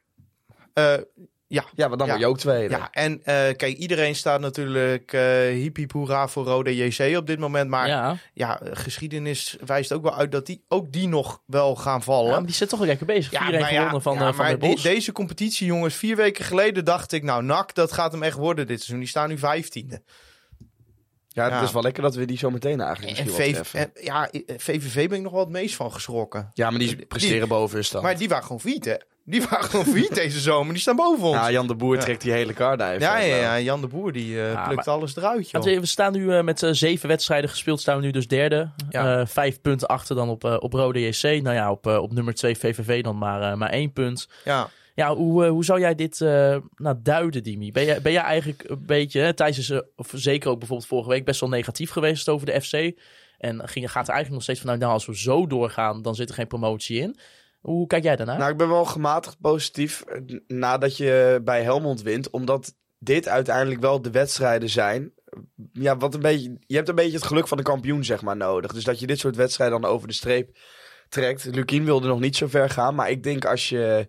[0.75, 0.97] Ja.
[0.97, 1.03] Eh,
[1.49, 2.07] Ja, want dan Ja.
[2.07, 2.75] word je ook tweede.
[2.77, 7.27] ja, en eh, kijk, iedereen staat natuurlijk eh hiep hiep hoera voor Rode JC op
[7.27, 7.71] dit moment.
[7.71, 8.61] Maar ja, ja.
[8.63, 12.31] geschiedenis wijst ook wel uit dat die, ook die nog wel gaan vallen.
[12.31, 13.33] Ja, maar die zit toch wel lekker bezig.
[13.33, 16.85] 4-1 maar gewonnen van, ja, eh, van maar de deze competitie, jongens, vier weken geleden
[16.85, 18.99] dacht ik, nou, NAC, dat gaat hem echt worden dit seizoen.
[18.99, 20.03] Die staan nu vijftiende.
[21.29, 21.63] Ja, het Ja.
[21.63, 23.81] is wel lekker dat we die zo meteen eigenlijk En misschien wel VV, treffen.
[23.95, 26.51] en- ja, VVV ben ik nog wel het meest van geschrokken.
[26.55, 28.05] Ja, maar die presteren boven hun stand.
[28.05, 28.95] Maar die waren gewoon failliet, hè?
[29.29, 30.73] Die waren gewoon failliet deze zomer.
[30.73, 31.35] Die staan boven ons.
[31.37, 32.01] Ja, Ja, Jan de Boer Ja.
[32.01, 33.01] trekt die hele kaart uit.
[33.01, 35.63] ja, ja, Jan de Boer, die eh, Ja, plukt maar- alles eruit, joh.
[35.63, 38.71] We- staan nu eh, met eh, zeven wedstrijden gespeeld, staan we nu dus derde.
[38.91, 39.21] Ja.
[39.21, 41.23] Eh, vijf punten achter dan op, eh, op Rode JC.
[41.23, 44.29] Nou ja, op, eh, op nummer twee VVV dan maar, eh, maar één punt.
[44.45, 44.69] Ja.
[44.95, 47.73] Ja, hoe, eh, hoe zou jij dit eh, nou, duiden, Dimi?
[47.73, 50.89] Ben jij, ben jij eigenlijk een beetje, hè, Thijs is, eh, of zeker ook bijvoorbeeld
[50.89, 52.73] vorige week, best wel negatief geweest over de FC.
[53.39, 56.29] En ging, gaat er eigenlijk nog steeds vanuit, nou als we zo doorgaan, dan zit
[56.29, 57.17] er geen promotie in.
[57.67, 58.39] Hoe kijk jij daarnaar?
[58.39, 62.31] Nou, ik ben wel gematigd positief eh, nadat je bij Helmond wint.
[62.31, 65.13] Omdat dit uiteindelijk wel de wedstrijden zijn.
[65.73, 68.37] Ja, wat een beetje, je hebt een beetje het geluk van de kampioen, zeg maar,
[68.37, 68.73] nodig.
[68.73, 70.59] Dus dat je dit soort wedstrijden dan over de streep
[71.09, 71.45] trekt.
[71.45, 72.95] Lukien wilde nog niet zo ver gaan.
[72.95, 74.09] Maar ik denk als je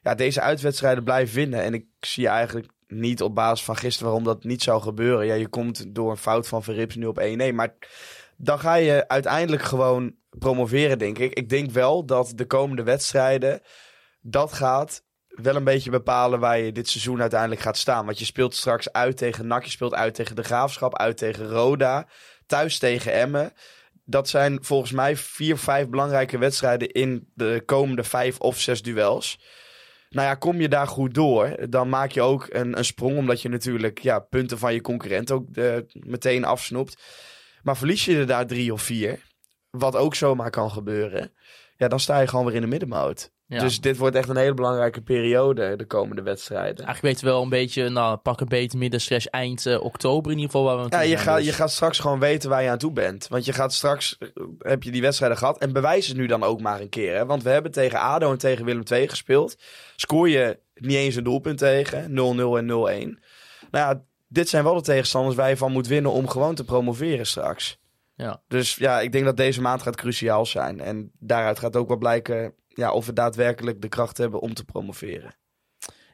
[0.00, 1.62] ja, deze uitwedstrijden blijft winnen.
[1.62, 5.26] En ik zie eigenlijk niet op basis van gisteren waarom dat niet zou gebeuren.
[5.26, 7.54] Ja, je komt door een fout van Verrips nu op 1-1.
[7.54, 7.74] Maar
[8.36, 11.32] dan ga je uiteindelijk gewoon promoveren, denk ik.
[11.32, 13.60] Ik denk wel dat de komende wedstrijden,
[14.20, 18.04] dat gaat wel een beetje bepalen waar je dit seizoen uiteindelijk gaat staan.
[18.04, 21.48] Want je speelt straks uit tegen NAC, je speelt uit tegen de Graafschap, uit tegen
[21.48, 22.08] Roda,
[22.46, 23.52] thuis tegen Emmen.
[24.04, 29.40] Dat zijn volgens mij vier, vijf belangrijke wedstrijden in de komende vijf of zes duels.
[30.10, 33.16] Nou ja, kom je daar goed door, dan maak je ook een, een sprong.
[33.16, 37.02] Omdat je natuurlijk ja, punten van je concurrent ook eh, meteen afsnoept.
[37.62, 39.20] Maar verlies je er daar drie of vier,
[39.78, 41.32] wat ook zomaar kan gebeuren.
[41.76, 43.30] Ja, dan sta je gewoon weer in de middenmoot.
[43.48, 43.60] Ja.
[43.60, 46.84] Dus dit wordt echt een hele belangrijke periode, de komende wedstrijden.
[46.84, 50.32] Eigenlijk weten we wel een beetje, nou pak een beetje midden slash eind eh, oktober
[50.32, 50.66] in ieder geval.
[50.66, 51.46] Waar we Ja, je, gaat, dus.
[51.46, 53.28] je gaat straks gewoon weten waar je aan toe bent.
[53.28, 55.58] Want je gaat straks, eh, heb je die wedstrijden gehad.
[55.58, 57.16] En bewijs het nu dan ook maar een keer.
[57.16, 57.26] Hè?
[57.26, 59.56] Want we hebben tegen ADO en tegen Willem II gespeeld.
[59.96, 62.10] Scoor je niet eens een doelpunt tegen.
[62.10, 63.18] 0-0 en 0-1.
[63.70, 66.64] Nou ja, dit zijn wel de tegenstanders waar je van moet winnen om gewoon te
[66.64, 67.77] promoveren straks.
[68.18, 68.42] Ja.
[68.48, 70.80] Dus ja, ik denk dat deze maand gaat cruciaal zijn.
[70.80, 74.64] En daaruit gaat ook wel blijken ja, of we daadwerkelijk de kracht hebben om te
[74.64, 75.34] promoveren.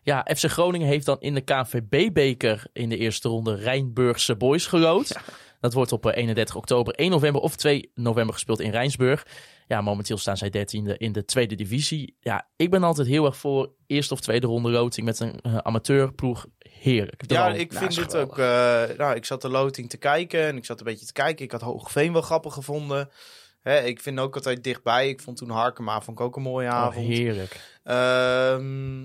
[0.03, 5.21] Ja, FC Groningen heeft dan in de KNVB-beker in de eerste ronde Rijnburgse Boys gelood.
[5.61, 9.27] Dat wordt op eh, 31 oktober, 1 november of 2 november gespeeld in Rijnsburg.
[9.67, 12.17] Ja, momenteel staan zij dertiende in de tweede divisie.
[12.21, 15.57] Ja, ik ben altijd heel erg voor eerste of tweede ronde loting met een eh,
[15.57, 16.47] amateurploeg.
[16.85, 17.23] Heerlijk.
[17.27, 18.39] Ja, ik Nou, vind dit ook...
[18.39, 21.45] eh, nou, ik zat de loting te kijken en ik zat een beetje te kijken.
[21.45, 23.11] Ik had Hoogveen wel grappig gevonden.
[23.63, 25.09] Hè, ik vind ook altijd dichtbij.
[25.09, 27.07] Ik vond toen Harkema vond ik ook een mooie Oh, avond.
[27.07, 27.79] heerlijk.
[27.83, 29.01] Ehm,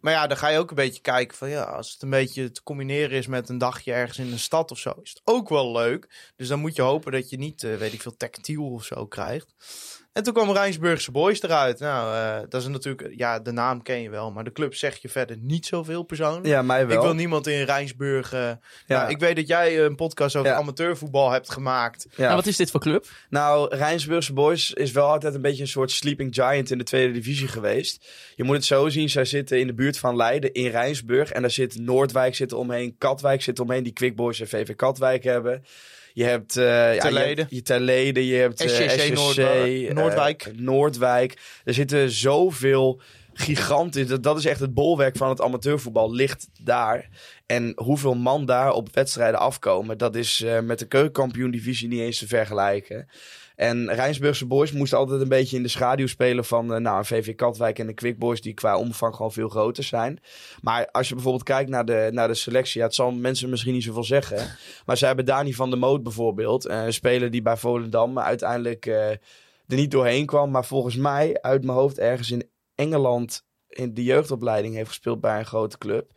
[0.00, 2.50] maar ja, dan ga je ook een beetje kijken van ja, als het een beetje
[2.50, 5.48] te combineren is met een dagje ergens in een stad of zo, is het ook
[5.48, 6.32] wel leuk.
[6.36, 9.06] Dus dan moet je hopen dat je niet, eh, weet ik veel, tactiel of zo
[9.06, 9.54] krijgt.
[10.14, 11.78] En toen kwam Rijnsburgse Boys eruit.
[11.78, 15.02] Nou, eh, dat is natuurlijk, ja, de naam ken je wel, maar de club zegt
[15.02, 16.46] je verder niet zoveel persoonlijk.
[16.46, 16.96] Ja, mij wel.
[16.96, 18.32] Ik wil niemand in Rijnsburg.
[18.32, 18.58] eh, Ja.
[18.86, 20.56] nou, ik weet dat jij een podcast over Ja.
[20.56, 22.06] amateurvoetbal hebt gemaakt.
[22.10, 23.06] Ja, Nou, wat is dit voor club?
[23.30, 27.12] Nou, Rijnsburgse Boys is wel altijd een beetje een soort sleeping giant in de tweede
[27.12, 28.08] divisie geweest.
[28.36, 31.30] Je moet het zo zien, zij zitten in de buurt van Leiden in Rijnsburg.
[31.32, 35.24] En daar zit Noordwijk zit omheen, Katwijk zit omheen, die Quick Boys en VV Katwijk
[35.24, 35.64] hebben.
[36.14, 37.08] Je hebt eh ja,
[37.48, 37.62] je
[38.14, 39.88] je je hebt eh, Noordwijk.
[39.88, 40.50] eh, Noordwijk.
[40.56, 41.38] Noordwijk.
[41.64, 43.00] Er zitten zoveel
[43.32, 44.06] gigantisch.
[44.06, 47.08] Dat, dat is echt het bolwerk van het amateurvoetbal, ligt daar.
[47.46, 52.18] En hoeveel man daar op wedstrijden afkomen, dat is eh, met de keukenkampioen-divisie niet eens
[52.18, 53.08] te vergelijken.
[53.54, 57.34] En Rijnsburgse Boys moesten altijd een beetje in de schaduw spelen van eh, nou, VV
[57.34, 60.18] Katwijk en de Quick Boys, die qua omvang gewoon veel groter zijn.
[60.60, 63.72] Maar als je bijvoorbeeld kijkt naar de, naar de selectie, ja, het zal mensen misschien
[63.72, 64.56] niet zoveel zeggen.
[64.86, 68.86] Maar zij hebben Dani van der Moot bijvoorbeeld, eh, een speler die bij Volendam uiteindelijk
[68.86, 69.20] eh, er
[69.66, 70.50] niet doorheen kwam.
[70.50, 75.38] Maar volgens mij uit mijn hoofd ergens in Engeland in de jeugdopleiding heeft gespeeld bij
[75.38, 76.10] een grote club.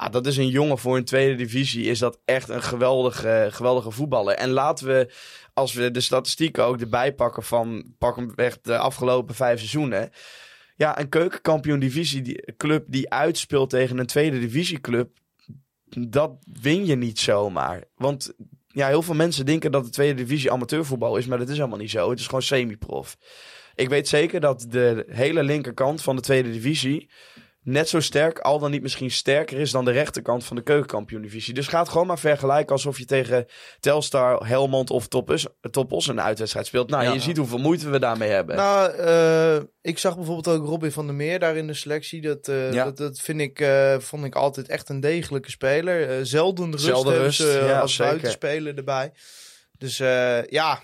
[0.00, 1.84] Ah, dat is een jongen voor een tweede divisie.
[1.84, 4.34] Is dat echt een geweldige, geweldige voetballer.
[4.34, 5.12] En laten we,
[5.54, 10.10] als we de statistieken ook erbij pakken van pak hem weg de afgelopen vijf seizoenen.
[10.76, 15.18] Ja, een keukenkampioen divisie die, club die uitspeelt tegen een tweede divisieclub.
[16.08, 17.84] Dat win je niet zomaar.
[17.94, 18.32] Want
[18.66, 21.78] ja, heel veel mensen denken dat de tweede divisie amateurvoetbal is, maar dat is helemaal
[21.78, 22.10] niet zo.
[22.10, 23.16] Het is gewoon semi-prof.
[23.74, 27.10] Ik weet zeker dat de hele linkerkant van de tweede divisie
[27.62, 31.54] net zo sterk, al dan niet misschien sterker is dan de rechterkant van de keukenkampioen-divisie.
[31.54, 33.46] Dus ga het gewoon maar vergelijken alsof je tegen
[33.80, 36.90] Telstar, Helmond of Toppos, Toppos een uitwedstrijd speelt.
[36.90, 37.12] Nou, Ja.
[37.12, 38.56] je ziet hoeveel moeite we daarmee hebben.
[38.56, 42.20] Nou, eh, ik zag bijvoorbeeld ook Robin van der Meer daar in de selectie.
[42.20, 42.84] Dat, eh, Ja.
[42.84, 46.08] dat, dat vind ik, eh, vond ik altijd echt een degelijke speler.
[46.08, 48.10] Eh, zelden rust, Zelden rust, ze, eh, ja, als zeker.
[48.12, 49.12] buitenspeler erbij.
[49.78, 50.82] Dus eh, ja.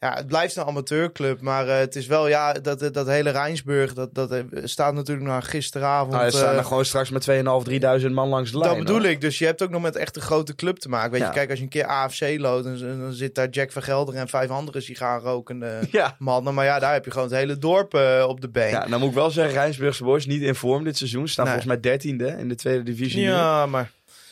[0.00, 1.40] Ja, het blijft een amateurclub.
[1.40, 5.26] Maar eh, het is wel, ja, dat, dat hele Rijnsburg, dat, dat eh, staat natuurlijk
[5.26, 6.12] naar gisteravond.
[6.12, 8.70] nou, er staan eh, er gewoon straks met 2.500, 3.000 man langs de lijn.
[8.70, 9.08] dat bedoel hoor.
[9.10, 9.20] ik.
[9.20, 11.10] Dus je hebt ook nog met echt een grote club te maken.
[11.10, 11.26] Weet Ja.
[11.26, 14.14] je, kijk, als je een keer AFC loopt, dan, dan zit daar Jack van Gelder
[14.14, 16.16] en vijf andere sigaarrokende Ja.
[16.18, 16.54] mannen.
[16.54, 17.94] Maar ja, daar heb je gewoon het hele dorp
[18.26, 18.68] op de been.
[18.70, 21.28] ja, nou moet ik wel zeggen, Rijnsburgse boys niet in vorm dit seizoen.
[21.28, 21.54] Staan Nee.
[21.54, 23.20] volgens mij dertiende in de tweede divisie.
[23.20, 23.26] nu.
[23.28, 23.90] Ja, maar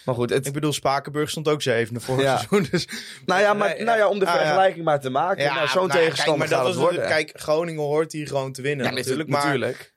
[0.09, 2.37] Maar goed, het, ik bedoel, Spakenburg stond ook zevende vorig Ja.
[2.37, 2.69] seizoen.
[2.71, 2.89] Dus,
[3.27, 4.41] nou, ja, maar, nou ja, om de ah, ja.
[4.41, 5.43] vergelijking maar te maken.
[5.43, 8.87] ja, nou, zo'n nou tegenstander kijk, maar dat Kijk, Groningen hoort hier gewoon te winnen
[8.87, 9.29] ja, natuurlijk.
[9.29, 9.61] natuurlijk.
[9.61, 9.95] Maar, natuurlijk.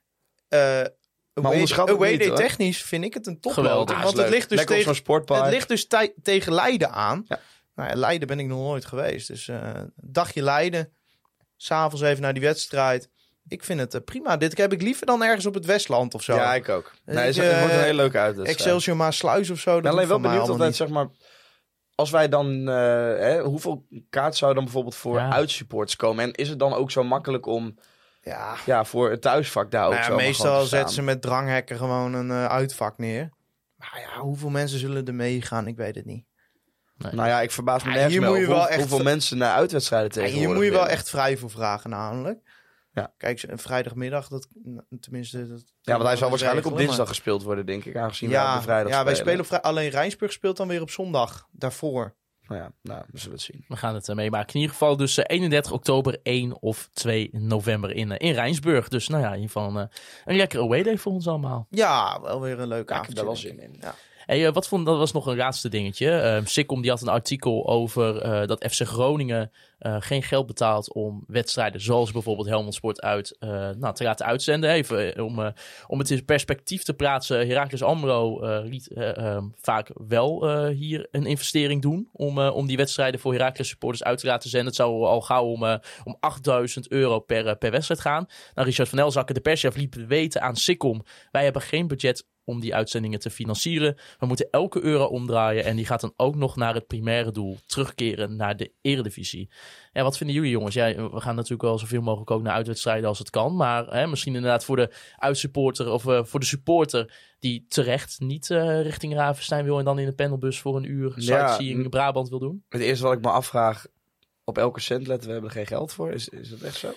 [0.48, 2.36] eh, Maar onderschat het away niet, day hoor.
[2.36, 3.38] technisch vind ik het een.
[3.40, 5.42] Ah, Want is het ligt dus, Lekker tegen, sportpark.
[5.42, 5.86] het ligt dus
[6.22, 7.24] tegen Leiden aan.
[7.28, 7.40] Ja.
[7.74, 9.28] Nou ja, Leiden ben ik nog nooit geweest.
[9.28, 10.92] Dus eh dagje Leiden.
[11.56, 13.08] S'avonds even naar die wedstrijd.
[13.48, 14.36] Ik vind het eh, prima.
[14.36, 16.34] Dit heb ik liever dan ergens op het Westland of zo.
[16.34, 16.92] Ja, ik ook.
[17.04, 18.58] Nee, het, is- Ik, het wordt een eh, hele leuke uitwedstrijd.
[18.58, 19.68] Excelsior Maasluis of zo.
[19.70, 21.08] Ik Dat ben alleen wel benieuwd allemaal altijd, zeg maar...
[21.94, 22.68] Als wij dan...
[22.68, 22.74] eh,
[23.18, 25.32] hè, hoeveel kaart zou dan bijvoorbeeld voor Ja.
[25.32, 26.24] uitsupports komen?
[26.24, 27.78] En is het dan ook zo makkelijk om.
[28.22, 31.76] Ja, ja, voor het thuisvak daar ook Nou ja, zo meestal zetten ze met dranghekken
[31.76, 33.30] gewoon een eh, uitvak neer.
[33.76, 35.66] Maar ja, hoeveel mensen zullen er meegaan?
[35.66, 36.24] Ik weet het niet.
[36.96, 38.88] Nou ja, ik verbaas me Ja, nergens hier meer moet je over wel hoe- echt-
[38.88, 40.96] hoeveel mensen naar uitwedstrijden Ja, tegenwoordig hier moet je wel willen.
[40.96, 42.40] echt vrij voor vragen namelijk.
[42.92, 43.12] Ja.
[43.16, 44.48] Kijk, een vrijdagmiddag, dat,
[45.00, 45.48] tenminste...
[45.48, 47.96] Dat, Ja, want hij zal waarschijnlijk op dinsdag gespeeld worden, denk ik.
[47.96, 49.62] Aangezien we op de vrijdag ja wij spelen.
[49.62, 51.48] Alleen Rijnsburg speelt dan weer op zondag.
[51.50, 52.14] Daarvoor.
[52.46, 53.64] Nou ja, nou, we zullen het zien.
[53.68, 54.54] We gaan het eh, meemaken.
[54.54, 58.88] In ieder geval dus eh, 31 oktober, 1 of 2 november in, eh, in Rijnsburg.
[58.88, 61.66] Dus nou ja, in ieder geval een, eh, een lekkere away day voor ons allemaal.
[61.70, 63.10] Ja, wel weer een leuke avond.
[63.10, 63.76] ik heb daar wel zin in.
[63.80, 63.94] Ja.
[64.26, 66.38] Hey, eh, wat vond, dat was nog een laatste dingetje.
[66.40, 70.92] Uh, Sikkom die had een artikel over eh, dat FC Groningen eh, geen geld betaalt
[70.92, 73.36] om wedstrijden zoals bijvoorbeeld Helmond Sport uit
[73.78, 74.70] nou, te laten uitzenden.
[74.70, 75.52] Even om,
[75.86, 77.46] om het in perspectief te plaatsen.
[77.46, 83.20] Heracles Amro liet eh, ehm, vaak wel hier een investering doen om, om die wedstrijden
[83.20, 84.68] voor Heracles supporters uit te laten zenden.
[84.68, 85.62] Het zou al gauw om,
[86.04, 88.26] om 8000 euro per, per wedstrijd gaan.
[88.54, 91.02] Nou, Richard van Elzakken, de perschef, liep weten aan Sikkom.
[91.30, 93.96] Wij hebben geen budget om die uitzendingen te financieren.
[94.18, 97.56] We moeten elke euro omdraaien en die gaat dan ook nog naar het primaire doel,
[97.66, 99.50] terugkeren naar de eredivisie.
[99.92, 100.74] Ja, wat vinden jullie jongens?
[100.74, 104.06] Ja, we gaan natuurlijk wel zoveel mogelijk ook naar uitwedstrijden als het kan, maar hè,
[104.06, 109.14] misschien inderdaad voor de uitsupporter of eh, voor de supporter die terecht niet eh, richting
[109.14, 112.38] Ravenstein wil en dan in de pendelbus voor een uur Ja, sightseeing n- Brabant wil
[112.38, 112.64] doen.
[112.68, 113.86] Het eerste wat ik me afvraag,
[114.44, 116.10] op elke cent letten we hebben er geen geld voor.
[116.10, 116.90] Is, is dat echt zo?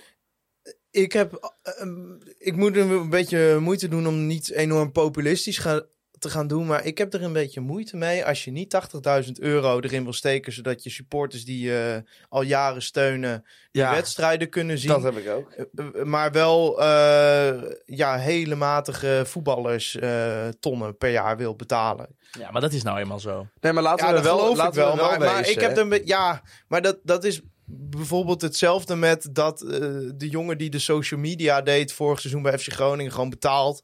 [0.96, 1.34] Ik heb...
[1.64, 5.86] eh, ehm, ik moet een beetje moeite doen om niet enorm populistisch ga-
[6.20, 6.66] te gaan doen.
[6.66, 8.78] Maar ik heb er een beetje moeite mee als je niet
[9.26, 10.54] 80.000 euro erin wil steken...
[10.54, 13.46] zodat je supporters die je al jaren steunen...
[13.72, 14.90] die wedstrijden kunnen zien.
[14.90, 15.52] dat heb ik ook.
[15.52, 22.08] Eh, eh, maar wel eh, ja, hele matige voetballers eh, tonnen per jaar wil betalen.
[22.40, 23.48] Ja, maar dat is nou eenmaal zo.
[23.62, 24.96] Nee, maar laten ja, we dat er wel, geloof laten ik wel.
[24.96, 28.96] we maar, wel maar ik heb er een ja, maar dat, dat is bijvoorbeeld hetzelfde
[28.96, 29.70] met dat eh,
[30.16, 33.84] de jongen die de social media deed vorig seizoen bij FC Groningen gewoon betaald.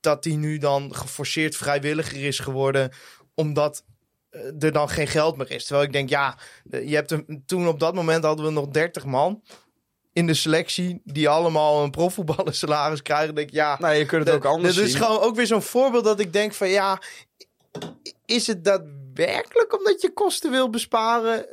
[0.00, 2.92] Dat die nu dan geforceerd vrijwilliger is geworden,
[3.34, 3.84] omdat
[4.30, 5.64] eh, er dan geen geld meer is.
[5.64, 6.38] Terwijl ik denk, ja,
[6.70, 9.42] eh, je hebt een, toen op dat moment hadden we nog 30 man
[10.12, 13.34] in de selectie die allemaal een profvoetballer salaris krijgen.
[13.34, 15.00] Denk ik, ja, Nou, je kunt het ook anders Dit is zien.
[15.02, 17.02] gewoon ook weer zo'n voorbeeld dat ik denk van ja,
[18.24, 21.46] is het daadwerkelijk omdat je kosten wil besparen?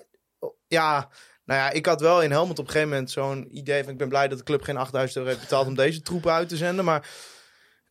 [0.68, 1.10] Ja,
[1.48, 3.98] nou ja, ik had wel in Helmond op een gegeven moment zo'n idee van ik
[3.98, 6.58] ben blij dat de club geen 8000 euro heeft betaald om deze troepen uit te
[6.58, 6.86] zenden.
[6.86, 7.10] Maar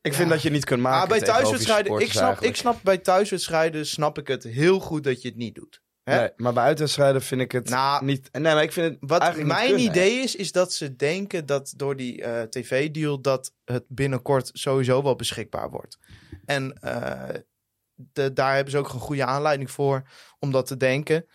[0.03, 2.57] Ik vind dat je niet kunt maken ah, bij tegenover je thuiswedstrijden, ik snap, ik
[2.57, 5.85] snap bij thuiswedstrijden snap ik het heel goed dat je het niet doet.
[6.03, 6.19] Hè?
[6.19, 8.29] Nee, maar bij uitwedstrijden vind ik het Nou, niet...
[8.33, 9.81] Nee, maar ik vind het Wat mijn kunnen.
[9.81, 15.03] idee is, is dat ze denken dat door die eh, tv-deal dat het binnenkort sowieso
[15.03, 15.99] wel beschikbaar wordt.
[16.45, 17.29] En eh,
[17.95, 20.03] de, daar hebben ze ook een goede aanleiding voor
[20.39, 21.27] om dat te denken.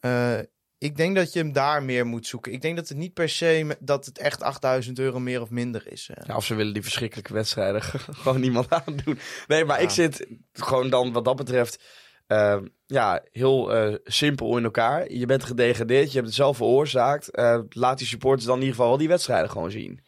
[0.00, 0.38] Eh,
[0.78, 2.52] ik denk dat je hem daar meer moet zoeken.
[2.52, 5.92] Ik denk dat het niet per se dat het echt 8000 euro meer of minder
[5.92, 6.10] is.
[6.14, 6.26] eh.
[6.26, 7.82] Ja, of ze willen die verschrikkelijke wedstrijden
[8.22, 9.18] gewoon niemand aandoen.
[9.46, 11.82] Nee, maar ik zit gewoon dan wat dat betreft
[12.26, 15.12] eh, ja, heel eh, simpel in elkaar.
[15.12, 17.30] Je bent gedegradeerd, je hebt het zelf veroorzaakt.
[17.30, 20.00] Eh, laat die supporters dan in ieder geval wel die wedstrijden gewoon zien.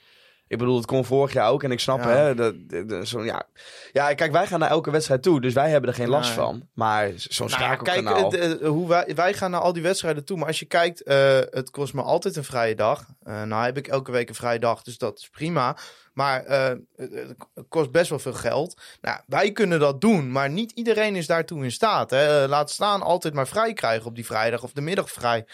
[0.51, 2.09] Ik bedoel, het kon vorig jaar ook en ik snap, Ja.
[2.09, 2.55] hè, dat,
[3.09, 3.43] zo'n, ja.
[3.93, 6.39] ja, kijk, wij gaan naar elke wedstrijd toe, dus wij hebben er geen last Nee.
[6.39, 6.69] van.
[6.75, 10.37] Maar zo'n Nou kijk, het, hoe wij, wij gaan naar al die wedstrijden toe.
[10.37, 13.07] Maar als je kijkt, eh, het kost me altijd een vrije dag.
[13.23, 15.77] Eh, nou heb ik elke week een vrije dag, dus dat is prima.
[16.13, 17.35] Maar eh, het,
[17.69, 18.81] kost best wel veel geld.
[19.01, 22.11] Nou, wij kunnen dat doen, maar niet iedereen is daartoe in staat.
[22.11, 22.49] Hè.
[22.49, 25.47] Laat staan altijd maar vrij krijgen op die vrijdag of de middag vrij.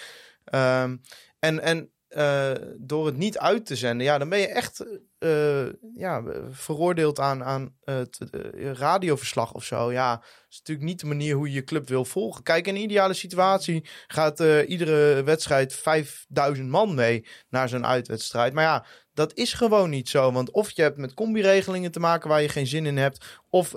[0.44, 0.96] Ehm,
[1.38, 4.84] en en eh, door het niet uit te zenden, ja, dan ben je echt
[5.18, 9.92] eh, ja, veroordeeld aan, aan het eh, radioverslag of zo.
[9.92, 12.42] Ja, dat is natuurlijk niet de manier hoe je je club wil volgen.
[12.42, 18.52] Kijk, in een ideale situatie gaat iedere wedstrijd 5000 man mee naar zo'n uitwedstrijd.
[18.52, 18.84] Maar ja,
[19.14, 20.32] dat is gewoon niet zo.
[20.32, 23.24] Want of je hebt met combi-regelingen te maken waar je geen zin in hebt.
[23.50, 23.74] Of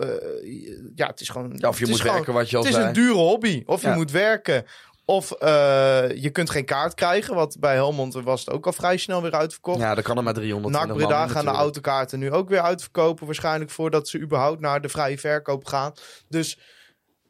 [0.96, 1.54] ja, het is gewoon.
[1.56, 2.88] ja, of je moet gewoon- werken, wat je al het is zei.
[2.88, 3.64] een dure hobby.
[3.66, 4.66] Of je moet werken.
[5.10, 7.36] Of eh, je kunt geen kaart krijgen.
[7.36, 9.80] Want bij Helmond was het ook al vrij snel weer uitverkocht.
[9.80, 13.26] Ja, dan kan er maar 300 NAC Breda gaan de autokaarten nu ook weer uitverkopen.
[13.26, 15.94] Waarschijnlijk voordat ze überhaupt naar de vrije verkoop gaan.
[16.28, 16.60] Dus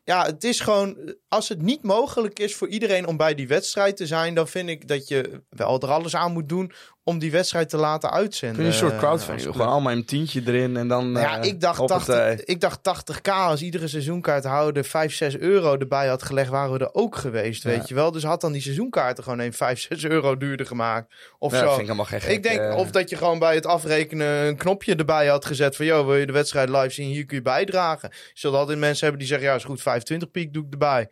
[0.04, 1.16] ja, het is gewoon...
[1.28, 4.34] Als het niet mogelijk is voor iedereen om bij die wedstrijd te zijn...
[4.34, 6.72] dan vind ik dat je wel er alles aan moet doen...
[7.10, 8.56] om die wedstrijd te laten uitzenden.
[8.58, 9.52] Kun je een soort eh, crowdfunding.
[9.52, 11.12] Gewoon allemaal een tientje erin en dan...
[11.12, 12.16] Nou ja, eh, ik dacht, hoppatee.
[12.16, 16.80] 80, ik dacht 80k als iedere seizoenkaarthouder 5, 6 euro erbij had gelegd, waren we
[16.80, 17.70] er ook geweest, Ja.
[17.70, 18.12] weet je wel.
[18.12, 21.14] Dus had dan die seizoenkaarten gewoon een 5, 6 euro duurder gemaakt.
[21.38, 21.64] Of Ja, zo.
[21.66, 22.32] dat vind ik helemaal geen gek.
[22.32, 25.76] Ik denk eh, of dat je gewoon bij het afrekenen een knopje erbij had gezet
[25.76, 25.86] van...
[25.86, 27.10] joh, wil je de wedstrijd live zien?
[27.10, 28.12] Hier kun je bijdragen.
[28.34, 29.48] Zult altijd mensen hebben die zeggen...
[29.48, 31.10] ja, is goed, 25 piek doe ik erbij.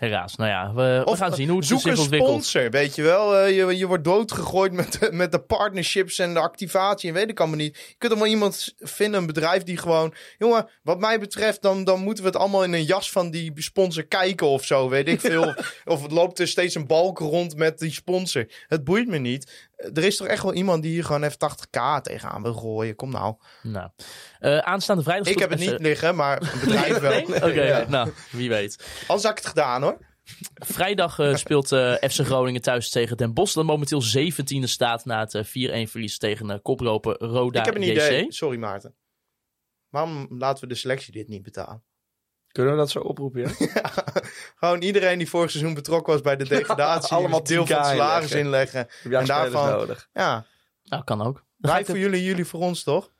[0.00, 0.36] Helaas.
[0.36, 2.30] Nou ja, we, we Of, gaan zien hoe het Zoek zich een ontwikkelt.
[2.30, 3.36] sponsor, weet je wel.
[3.38, 7.28] Eh, je, je wordt doodgegooid met, de- met de partnerships en de activatie en weet
[7.30, 7.76] ik allemaal niet.
[7.88, 10.14] Je kunt er wel iemand vinden, een bedrijf die gewoon...
[10.38, 13.52] jongen, wat mij betreft, dan, dan moeten we het allemaal in een jas van die
[13.54, 15.54] sponsor kijken of zo, weet ik veel.
[15.84, 18.46] of het loopt er steeds een balk rond met die sponsor.
[18.66, 19.68] Het boeit me niet.
[19.94, 22.94] Er is toch echt wel iemand die hier gewoon even 80k tegenaan wil gooien.
[22.96, 23.34] Kom nou.
[23.62, 23.90] Nou,
[24.38, 25.26] eh, aanstaande vrijdag...
[25.28, 27.22] Ik heb het niet liggen, maar een bedrijf wel.
[27.22, 27.84] Oké, Ja.
[27.88, 28.84] nou, wie weet.
[29.00, 29.98] Anders had ik het gedaan hoor.
[30.54, 33.54] Vrijdag eh, speelt eh, FC Groningen thuis tegen Den Bosch.
[33.54, 37.74] Dat momenteel 17e staat na het eh, 4-1 verlies tegen eh koploper Roda ik heb
[37.74, 37.90] een JC.
[37.90, 38.32] idee.
[38.32, 38.94] Sorry Maarten.
[39.88, 41.82] Waarom laten we de selectie dit niet betalen?
[42.52, 43.70] Kunnen we dat zo oproepen, ja?
[44.56, 47.16] Gewoon iedereen die vorig seizoen betrokken was bij de degradatie.
[47.16, 48.38] Allemaal deel 10K van het salaris inleggen.
[48.44, 48.78] inleggen.
[49.02, 50.08] Heb jij En daarvan- nodig?
[50.12, 50.46] Ja,
[50.84, 51.34] Nou, kan ook.
[51.34, 53.10] Dan ga wij ik, voor het- jullie, jullie voor ons toch?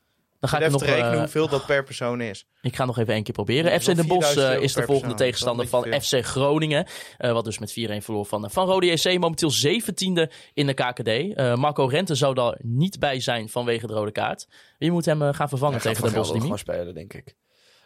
[0.41, 2.47] dan ga ik, te nog, rekenen eh, hoeveel dat per persoon is.
[2.63, 3.81] ik ga nog even één keer proberen.
[3.81, 5.27] FC Den Bosch 4000 eh, euro is de volgende persoon.
[5.27, 6.87] tegenstander van FC Groningen.
[7.19, 9.05] eh, wat dus met 4-1 verloor van, van Rode JC.
[9.19, 11.09] Momenteel 17e in de KKD.
[11.09, 14.47] Eh, Marco Rente zou daar niet bij zijn vanwege de rode kaart.
[14.79, 16.43] Wie moet hem eh, gaan vervangen Hij gaat tegen Den Bosch, Dimi?
[16.43, 17.35] gewoon spelen, denk ik.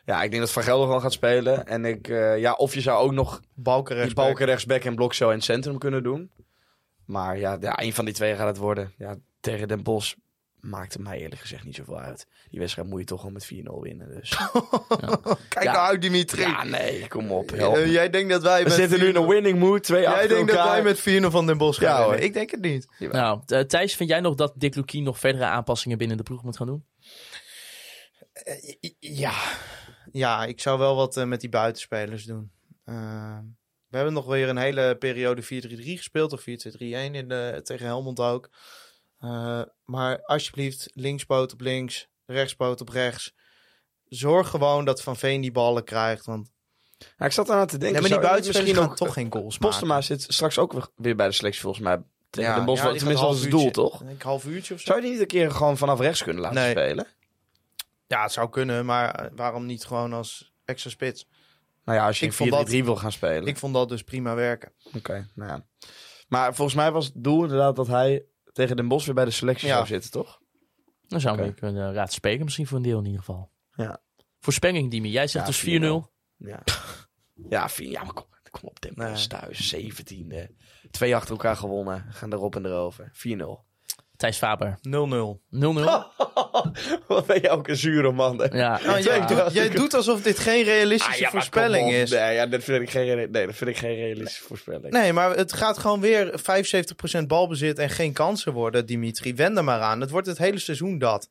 [0.05, 1.67] Ja, ik denk dat Van Gelder gewoon gaat spelen.
[1.67, 4.27] En ik, eh, ja, of je zou ook nog Balken die rechtsback.
[4.27, 6.31] balken rechtsback en blok zo in het centrum kunnen doen.
[7.05, 8.93] Maar ja, ja, een van die twee gaat het worden.
[8.99, 10.15] Ja, tegen Den Bosch
[10.61, 12.27] maakt het mij eerlijk gezegd niet zoveel uit.
[12.51, 14.09] Die wedstrijd moet je toch gewoon met 4-0 winnen.
[14.09, 14.29] Dus.
[15.49, 15.73] Kijk Ja.
[15.73, 16.41] nou uit Dimitri.
[16.41, 17.51] ja, nee, kom op.
[17.51, 19.83] help Eh, jij denkt dat wij We met zitten nu in 4-0 een winning mood.
[19.83, 22.15] Twee Jij denkt dat wij met 4 van Den Bosch gaan Ja, hoor.
[22.15, 22.89] Ik denk het niet.
[22.99, 26.43] Nou, eh, Thijs, vind jij nog dat Dick Lukien nog verdere aanpassingen binnen de ploeg
[26.43, 26.85] moet gaan doen?
[28.99, 29.33] Ja.
[30.15, 32.51] Ja, ik zou wel wat eh, met die buitenspelers doen.
[32.85, 33.39] Eh,
[33.89, 35.47] we hebben nog weer een hele periode 4-3-3
[35.97, 36.33] gespeeld.
[36.33, 36.45] Of 4-2-3-1
[37.13, 38.51] in de, tegen Helmond ook.
[39.21, 43.35] Eh, maar alsjeblieft, linkspoot op links, rechtspoot op rechts.
[44.05, 46.27] Zorg gewoon dat Van Veen die ballen krijgt.
[46.27, 46.51] Want
[47.19, 48.01] Ja, ik zat eraan te denken.
[48.03, 49.69] nee, maar die buitenspelers misschien gaan ook toch geen goals maken.
[49.69, 52.03] Postema zit straks ook weer- bij de selectie volgens mij.
[52.31, 52.83] Tegen Ja, Den Bosch.
[52.83, 54.01] ja, die tenminste, een het doel, toch?
[54.01, 54.87] Een half uurtje of zo.
[54.87, 56.71] Zou je die niet een keer gewoon vanaf rechts kunnen laten Nee.
[56.71, 57.07] spelen?
[58.07, 61.29] Ja, het zou kunnen, maar eh, waarom niet gewoon als extra spits?
[61.85, 63.47] Nou ja, als je Ik vond dat- 4-3-3 wil gaan spelen.
[63.47, 64.73] Ik vond dat dus prima werken.
[64.97, 65.67] Oké, nou ja.
[66.29, 69.31] Maar volgens mij was het doel inderdaad dat hij tegen Den Bosch weer bij de
[69.31, 69.75] selectie Ja.
[69.75, 70.41] zou zitten, toch?
[71.07, 71.61] Dan zouden we Oké.
[71.61, 73.51] kunnen raad spreken, misschien voor een deel in ieder geval.
[73.71, 74.03] Ja.
[74.41, 75.11] Voorspelling, Dimi.
[75.11, 76.13] Jij zegt Ja, dus 4-0.
[76.37, 76.63] Ja.
[77.57, 79.11] ja, vier, ja, maar kom, kom op, Den Nee.
[79.11, 80.49] Bosch thuis, 17e.
[80.91, 83.11] Twee achter elkaar gewonnen, gaan erop en erover.
[83.13, 83.65] 4-0.
[84.17, 84.79] Thijs Faber.
[84.79, 84.81] 0-0.
[84.81, 84.89] 0-0.
[87.07, 88.59] Wat ben je ook een zure man, hè?
[88.59, 89.27] Ja, Nou, jij, ja.
[89.27, 92.11] doet, jij doet alsof dit geen realistische Ah, ja, voorspelling is.
[92.11, 94.91] Nee, ja, dat vind ik geen, nee, dat vind ik geen realistische voorspelling.
[94.91, 96.41] Nee, maar het gaat gewoon weer
[97.23, 99.35] 75% balbezit en geen kansen worden, Dimitri.
[99.35, 100.01] Wend er maar aan.
[100.01, 101.29] Het wordt het hele seizoen dat.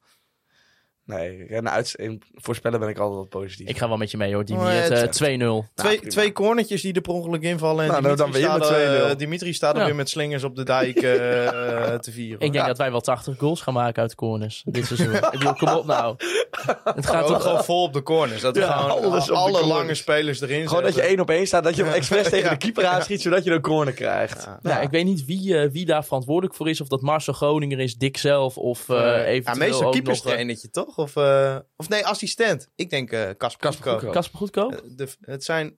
[1.06, 3.68] Nee, en in voorspellen ben ik altijd wat positief.
[3.68, 4.60] Ik ga wel met je mee hoor, Dimi.
[4.60, 5.66] Oh, ja, Het, eh, het- 2-0.
[5.76, 6.12] Twee, prima.
[6.12, 7.84] twee cornertjes die er per ongeluk invallen.
[7.86, 9.18] En Nou, Dimitri, dan ben je staat, met 2-0.
[9.18, 9.86] Dimitri staat er Ja.
[9.86, 11.04] weer met slingers op de dijk eh,
[12.06, 12.40] te vieren.
[12.40, 15.14] Ik denk dat wij wel 80 goals gaan maken uit corners dit seizoen.
[15.16, 16.16] ik bedoel, kom op nou.
[16.96, 17.42] Het gaat ook toch...
[17.42, 18.42] gewoon vol op de corners.
[18.42, 19.72] Dat we Ja, gewoon alles op de alle corners.
[19.74, 22.44] lange spelers erin Gewoon dat je één op één staat, dat je hem expres tegen
[22.50, 22.50] Ja.
[22.50, 24.44] de keeper aanschiet, zodat je een corner krijgt.
[24.46, 24.60] Ja.
[24.64, 26.82] Ja, ik weet niet wie, eh, wie daar verantwoordelijk voor is.
[26.82, 28.58] Of dat Marcel Groninger is, Dick zelf.
[28.58, 30.93] Of eh Eh, ja, eventueel meestal ook nog...
[30.96, 31.06] toch?
[31.06, 32.70] Of, eh, of nee, assistent.
[32.76, 33.94] Ik denk eh Casper Casper Goedkoop.
[33.94, 34.10] Goedkoop.
[34.10, 34.72] eh, Casper Goedkoop?
[34.72, 35.78] Eh, de- Het zijn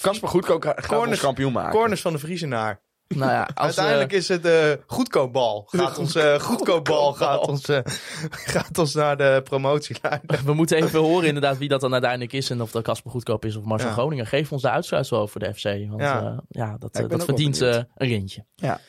[0.00, 1.72] Casper Goedkoop gaat ons Corners- kampioen maken.
[1.78, 2.82] corners van de Vriesenaar.
[3.08, 5.64] nou ja, als, eh, Uiteindelijk is het eh goedkoopbal.
[5.66, 7.78] Gaat ons, eh goedkoopbal gaat ons, eh,
[8.54, 10.44] gaat ons naar de promotie leiden.
[10.44, 12.50] we moeten even horen inderdaad wie dat dan uiteindelijk is.
[12.50, 13.94] En of dat Casper Goedkoop is of Marcel Ja.
[13.94, 14.26] Groningen.
[14.26, 15.62] Geef ons de uitsluitsel over de FC.
[15.62, 16.20] Want Ja.
[16.22, 18.44] ja, ja dat, eh, dat verdient eh, een rintje.
[18.54, 18.80] Ja.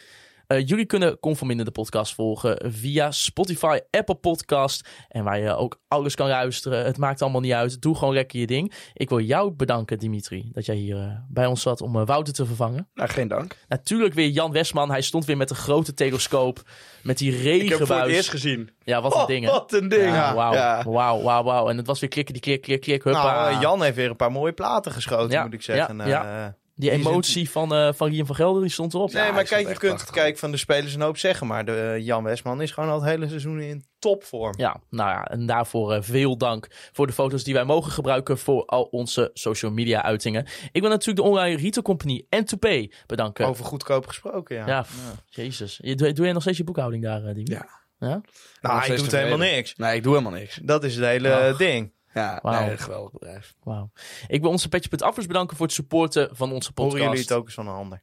[0.51, 4.89] Eh, jullie kunnen Conforminder de podcast volgen via Spotify, Apple Podcast.
[5.07, 6.85] En waar je ook alles kan luisteren.
[6.85, 7.81] Het maakt allemaal niet uit.
[7.81, 8.73] Doe gewoon lekker je ding.
[8.93, 12.33] Ik wil jou bedanken, Dimitri, dat jij hier eh, bij ons zat om eh, Wouter
[12.33, 12.89] te vervangen.
[12.93, 13.57] Nou, geen dank.
[13.67, 14.89] Natuurlijk weer Jan Westman.
[14.91, 16.61] Hij stond weer met een grote telescoop.
[17.03, 18.15] Met die Ik heb het voor het regenbuis.
[18.15, 18.69] eerst gezien.
[18.83, 19.45] Ja, wat een Oh, ding.
[19.45, 20.01] Wat een ding.
[20.03, 20.83] Ja, wauw, Ja.
[20.83, 21.69] wauw, wauw, wauw.
[21.69, 23.49] En het was weer klikken, die klik, klik, klik, huppa.
[23.49, 25.97] Nou, Jan heeft weer een paar mooie platen geschoten, Ja, moet ik zeggen.
[25.97, 26.55] ja, Eh, ja.
[26.75, 29.11] Die emotie van, eh van Rien van Gelder, die stond erop.
[29.13, 30.15] Nee, Ja, maar kijk, je kunt prachtig.
[30.15, 31.47] kijk van de spelers een hoop zeggen.
[31.47, 34.53] Maar de, eh, Jan Westman is gewoon al het hele seizoen in topvorm.
[34.57, 38.37] Ja, nou ja, en daarvoor eh, veel dank voor de foto's die wij mogen gebruiken
[38.37, 40.45] voor al onze social media uitingen.
[40.71, 43.45] Ik wil natuurlijk de online retail company N2P bedanken.
[43.45, 44.67] Over goedkoop gesproken, ja.
[44.67, 45.79] ja, pff, jezus.
[45.81, 47.21] Je, doe, doe je nog steeds je boekhouding daar?
[47.43, 47.79] Ja.
[47.99, 48.21] Ja?
[48.61, 49.19] nou, doet tevreden.
[49.27, 49.75] helemaal niks.
[49.75, 50.59] Nee, ik doe helemaal niks.
[50.63, 51.57] Dat is het hele Ach.
[51.57, 51.93] ding.
[52.13, 52.65] Ja, Wauw.
[52.65, 53.53] nee, geweldig bedrijf.
[53.63, 53.91] Wauw.
[54.27, 56.93] Ik wil onze Petje.affers bedanken voor het supporten van onze podcast.
[56.97, 58.01] Horen jullie het ook eens van een ander?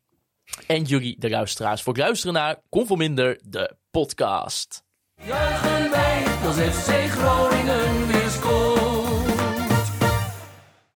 [0.66, 4.82] En jullie, de luisteraars, voor het luisteren naar Conforminder, de podcast.
[5.14, 8.67] Juichen wij als FC Groningen weer scoort.